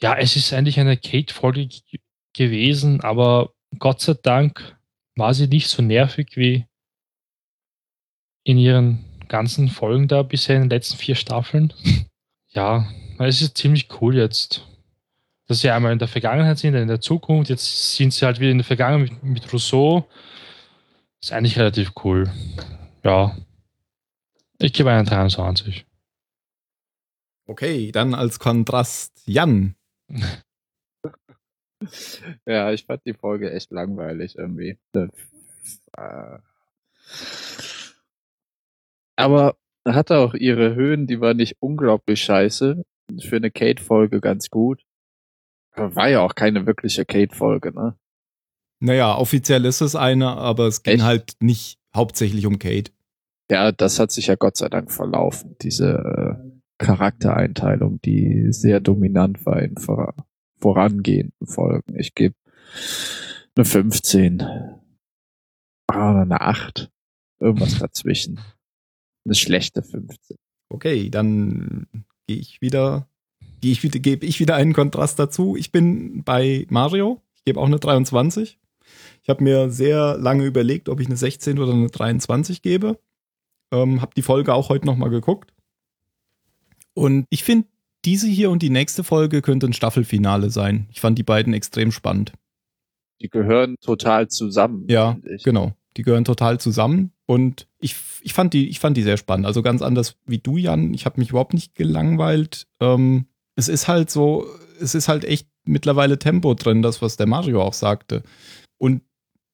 [0.00, 1.68] ja, es ist eigentlich eine Kate-Folge
[2.34, 4.76] gewesen, aber Gott sei Dank
[5.16, 6.66] war sie nicht so nervig wie
[8.44, 11.72] in ihren ganzen Folgen da bisher in den letzten vier Staffeln.
[12.48, 12.88] ja,
[13.18, 14.66] es ist ziemlich cool jetzt.
[15.46, 17.50] Dass sie einmal in der Vergangenheit sind, dann in der Zukunft.
[17.50, 20.08] Jetzt sind sie halt wieder in der Vergangenheit mit, mit Rousseau.
[21.20, 22.30] Ist eigentlich relativ cool.
[23.02, 23.36] Ja.
[24.58, 25.84] Ich gebe einen 23.
[27.46, 29.74] Okay, dann als Kontrast Jan.
[32.46, 34.78] Ja, ich fand die Folge echt langweilig irgendwie.
[34.94, 36.38] Äh,
[39.16, 42.84] Aber hatte auch ihre Höhen, die war nicht unglaublich scheiße.
[43.20, 44.82] Für eine Kate-Folge ganz gut.
[45.72, 47.98] Aber War ja auch keine wirkliche Kate-Folge, ne?
[48.80, 51.04] Naja, offiziell ist es eine, aber es ging Echt?
[51.04, 52.92] halt nicht hauptsächlich um Kate.
[53.50, 56.33] Ja, das hat sich ja Gott sei Dank verlaufen, diese äh,
[56.78, 60.14] Charaktereinteilung, die sehr dominant war in vor
[60.56, 61.98] vorangehenden Folgen.
[61.98, 62.34] Ich gebe
[63.54, 64.42] eine 15.
[65.86, 66.90] Ah, eine 8.
[67.38, 68.40] Irgendwas dazwischen.
[69.24, 70.36] Eine schlechte 15.
[70.70, 71.86] Okay, dann
[72.26, 73.08] gehe ich wieder,
[73.60, 75.56] gehe ich wieder, gebe ich wieder einen Kontrast dazu.
[75.56, 77.22] Ich bin bei Mario.
[77.34, 78.58] Ich gebe auch eine 23.
[79.22, 82.98] Ich habe mir sehr lange überlegt, ob ich eine 16 oder eine 23 gebe.
[83.72, 85.53] Ähm, habe die Folge auch heute nochmal geguckt.
[86.94, 87.68] Und ich finde,
[88.04, 90.86] diese hier und die nächste Folge könnte ein Staffelfinale sein.
[90.90, 92.32] Ich fand die beiden extrem spannend.
[93.20, 94.86] Die gehören total zusammen.
[94.88, 95.72] Ja, genau.
[95.96, 99.46] Die gehören total zusammen und ich, ich, fand die, ich fand die sehr spannend.
[99.46, 100.92] Also ganz anders wie du, Jan.
[100.92, 102.66] Ich habe mich überhaupt nicht gelangweilt.
[102.80, 103.26] Ähm,
[103.56, 104.46] es ist halt so,
[104.80, 108.22] es ist halt echt mittlerweile Tempo drin, das, was der Mario auch sagte.
[108.78, 109.02] Und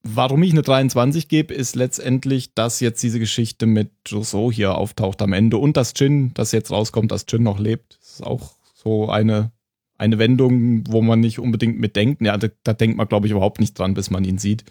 [0.03, 5.23] warum ich eine 23 gebe, ist letztendlich, dass jetzt diese Geschichte mit Rousseau hier auftaucht
[5.23, 7.99] am Ende und dass Jin, dass jetzt rauskommt, dass Jin noch lebt.
[8.01, 9.53] Das ist auch so eine,
[9.99, 12.23] eine Wendung, wo man nicht unbedingt mitdenkt.
[12.23, 14.65] Ja, da, da denkt man, glaube ich, überhaupt nicht dran, bis man ihn sieht,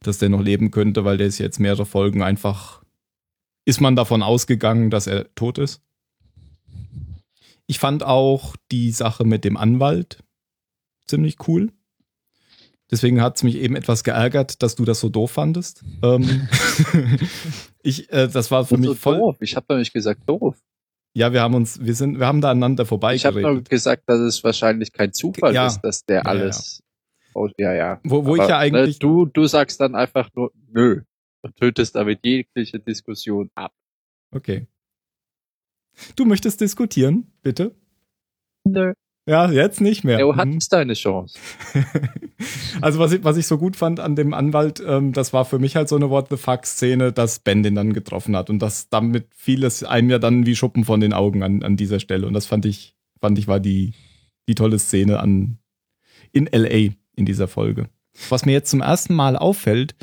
[0.00, 2.82] dass der noch leben könnte, weil der ist jetzt mehrere Folgen einfach,
[3.64, 5.80] ist man davon ausgegangen, dass er tot ist.
[7.66, 10.22] Ich fand auch die Sache mit dem Anwalt
[11.06, 11.70] ziemlich cool.
[12.92, 15.82] Deswegen hat es mich eben etwas geärgert, dass du das so doof fandest.
[16.02, 16.46] Ähm,
[17.82, 19.18] ich, äh, das war für mich so voll.
[19.18, 19.36] doof.
[19.40, 20.56] Ich habe doch nicht gesagt doof.
[21.14, 23.68] Ja, wir haben uns, wir sind, wir haben da aneinander Ich habe nur vorbeigeredet.
[23.70, 25.66] gesagt, dass es wahrscheinlich kein Zufall Ja.
[25.66, 26.82] ist, dass der Ja, alles.
[27.34, 28.00] Oh, ja, ja.
[28.04, 31.00] Wo, wo ich Aber, ja eigentlich, Ne, du, du sagst dann einfach nur nö
[31.40, 33.72] und tötest damit jegliche Diskussion ab.
[34.32, 34.66] okay.
[36.16, 37.74] Du möchtest diskutieren, bitte?
[38.64, 38.92] Nö.
[39.26, 40.18] Ja, jetzt nicht mehr.
[40.18, 40.36] Du Mhm.
[40.36, 41.38] hattest deine Chance.
[42.80, 45.60] Also was ich, was ich so gut fand an dem Anwalt, ähm, das war für
[45.60, 48.58] mich halt so eine What the fuck Szene, dass Ben den dann getroffen hat und
[48.58, 52.26] das damit vieles einem ja dann wie Schuppen von den Augen an, an dieser Stelle
[52.26, 53.92] und das fand ich, fand ich war die,
[54.48, 55.58] die tolle Szene an,
[56.32, 57.88] in LA in dieser Folge.
[58.28, 59.94] Was mir jetzt zum ersten Mal auffällt,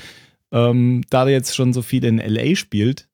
[0.53, 3.08] ähm, da er jetzt schon so viel in LA spielt,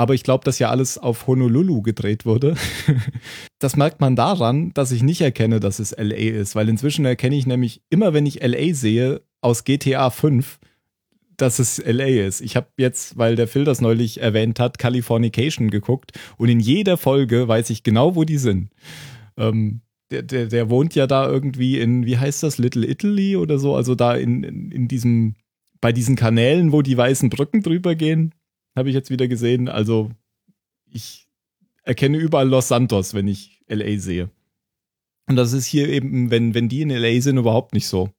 [0.00, 2.54] aber ich glaube, dass ja alles auf Honolulu gedreht wurde.
[3.58, 7.36] das merkt man daran, dass ich nicht erkenne, dass es LA ist, weil inzwischen erkenne
[7.36, 10.58] ich nämlich immer, wenn ich LA sehe, aus GTA 5,
[11.36, 12.40] dass es LA ist.
[12.40, 16.96] Ich habe jetzt, weil der Phil das neulich erwähnt hat, Californication geguckt und in jeder
[16.96, 18.70] Folge weiß ich genau, wo die sind.
[19.36, 23.58] Ähm, der, der, der wohnt ja da irgendwie in, wie heißt das, Little Italy oder
[23.58, 25.34] so, also da in, in, in diesem,
[25.82, 28.32] bei diesen Kanälen, wo die weißen Brücken drüber gehen,
[28.80, 29.68] habe ich jetzt wieder gesehen.
[29.68, 30.10] Also
[30.90, 31.28] ich
[31.84, 34.30] erkenne überall Los Santos, wenn ich LA sehe.
[35.26, 38.10] Und das ist hier eben, wenn, wenn die in LA sind, überhaupt nicht so.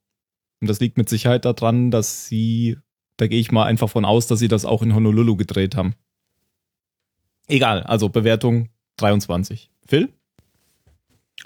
[0.60, 2.78] Und das liegt mit Sicherheit daran, dass sie,
[3.18, 5.94] da gehe ich mal einfach von aus, dass sie das auch in Honolulu gedreht haben.
[7.48, 9.70] Egal, also Bewertung 23.
[9.84, 10.08] Phil?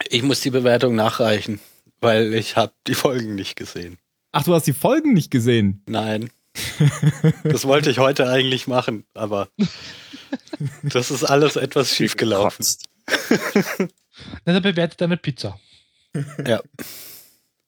[0.08, 1.58] Ich muss die Bewertung nachreichen,
[2.00, 3.98] weil ich habe die Folgen nicht gesehen.
[4.32, 5.82] Ach, du hast die Folgen nicht gesehen.
[5.88, 6.30] Nein.
[7.44, 9.48] Das wollte ich heute eigentlich machen, aber
[10.82, 12.66] das ist alles etwas schiefgelaufen.
[14.44, 15.58] Na, dann bewertet deine Pizza.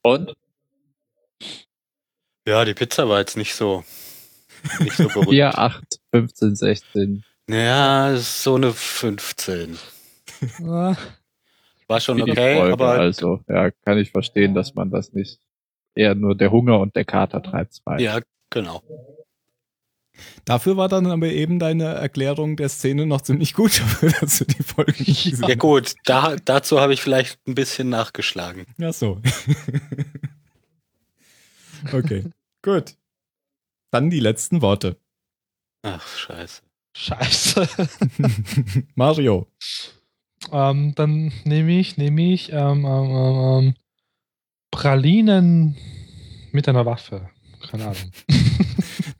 [0.02, 0.34] Und?
[2.46, 3.84] Ja, die Pizza war jetzt nicht so,
[4.80, 5.30] nicht so berühmt.
[5.30, 7.24] 4, 8, 15, 16.
[7.50, 9.78] Ja, ist so eine 15.
[10.66, 10.96] Ah,
[11.88, 15.40] War schon okay, Folge, aber also, ja, kann ich verstehen, dass man das nicht.
[15.94, 17.98] Eher nur der Hunger und der Kater treibt's rein.
[17.98, 18.20] ja,
[18.50, 18.82] genau.
[20.44, 23.82] Dafür war dann aber eben deine Erklärung der Szene noch ziemlich gut,
[24.20, 27.88] dass du die Folgen nicht gesehen Ja gut, da, dazu habe ich vielleicht ein bisschen
[27.88, 28.66] nachgeschlagen.
[28.78, 29.20] Ja, so.
[31.92, 32.24] okay,
[32.62, 32.96] gut.
[33.90, 34.96] Dann die letzten Worte.
[35.82, 36.62] Ach, scheiße.
[36.96, 37.68] scheiße.
[38.94, 39.46] Mario.
[40.52, 43.74] ähm, dann nehme ich, nehme ich ähm, ähm, ähm, ähm,
[44.70, 45.76] Pralinen
[46.52, 47.30] mit einer Waffe.
[47.70, 48.12] Keine Ahnung.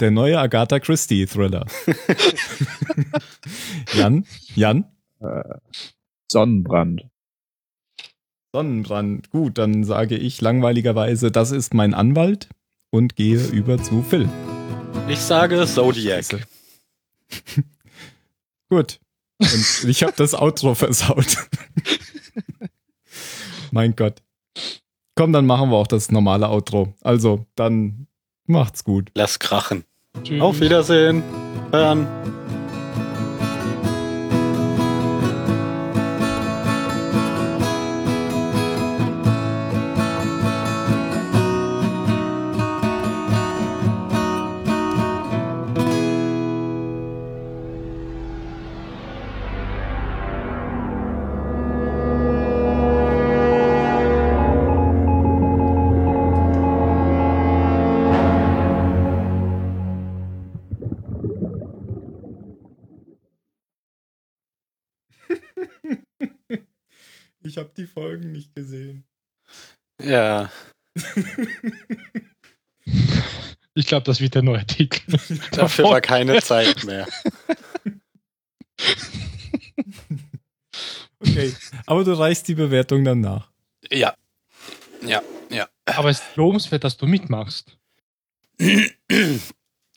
[0.01, 1.67] Der neue Agatha Christie Thriller.
[3.95, 4.25] Jan?
[4.55, 4.85] Jan?
[6.31, 7.07] Sonnenbrand.
[8.55, 9.31] Sonnenbrand.
[9.31, 12.49] Gut, dann sage ich langweiligerweise, das ist mein Anwalt
[12.91, 14.29] und gehe über zu Phil.
[15.09, 16.25] Ich sage Zodiac.
[18.71, 19.01] Gut.
[19.39, 21.37] Und ich habe das Outro versaut.
[23.71, 24.23] mein Gott.
[25.15, 26.95] Komm, dann machen wir auch das normale Outro.
[27.03, 28.08] Also, dann
[28.49, 29.11] macht's gut.
[29.15, 29.85] Lass krachen.
[30.23, 30.41] Tschüss.
[30.41, 31.23] Auf Wiedersehen.
[31.71, 32.07] Hören.
[73.89, 75.19] Glaube, das wird der neue Titel.
[75.53, 77.07] Dafür war keine Zeit mehr.
[81.21, 81.53] Okay.
[81.87, 83.51] Aber du reichst die Bewertung dann nach.
[83.91, 84.15] Ja.
[85.05, 85.21] Ja,
[85.51, 85.69] ja.
[85.85, 87.77] Aber es ist lobenswert, dass du mitmachst.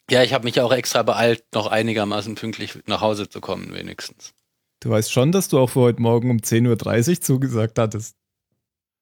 [0.09, 4.33] Ja, ich habe mich auch extra beeilt, noch einigermaßen pünktlich nach Hause zu kommen, wenigstens.
[4.79, 8.15] Du weißt schon, dass du auch für heute Morgen um 10.30 Uhr zugesagt hattest.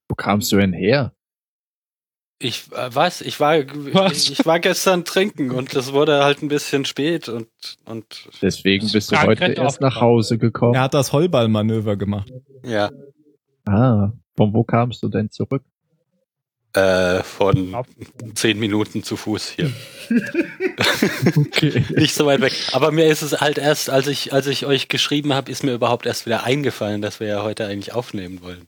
[0.09, 1.13] Wo kamst du denn her?
[2.41, 3.19] Ich äh, was?
[3.21, 3.57] Ich war
[3.93, 4.29] Was?
[4.29, 7.47] ich war gestern trinken und es wurde halt ein bisschen spät und
[7.85, 9.99] und Deswegen bist du heute erst nach.
[9.99, 10.73] Hause gekommen.
[10.75, 12.31] Er hat das Hollballmanöver gemacht.
[12.63, 12.89] ja,
[13.67, 15.63] Ah, von wo kamst du denn zurück?
[16.73, 17.75] äh, von
[18.35, 19.71] zehn Minuten zu Fuß hier.
[21.35, 21.83] Okay.
[21.95, 22.53] Nicht so weit weg.
[22.71, 25.73] Aber mir ist es halt erst, als ich, als ich euch geschrieben habe, ist mir
[25.73, 28.67] überhaupt erst wieder eingefallen, dass wir ja heute eigentlich aufnehmen wollen.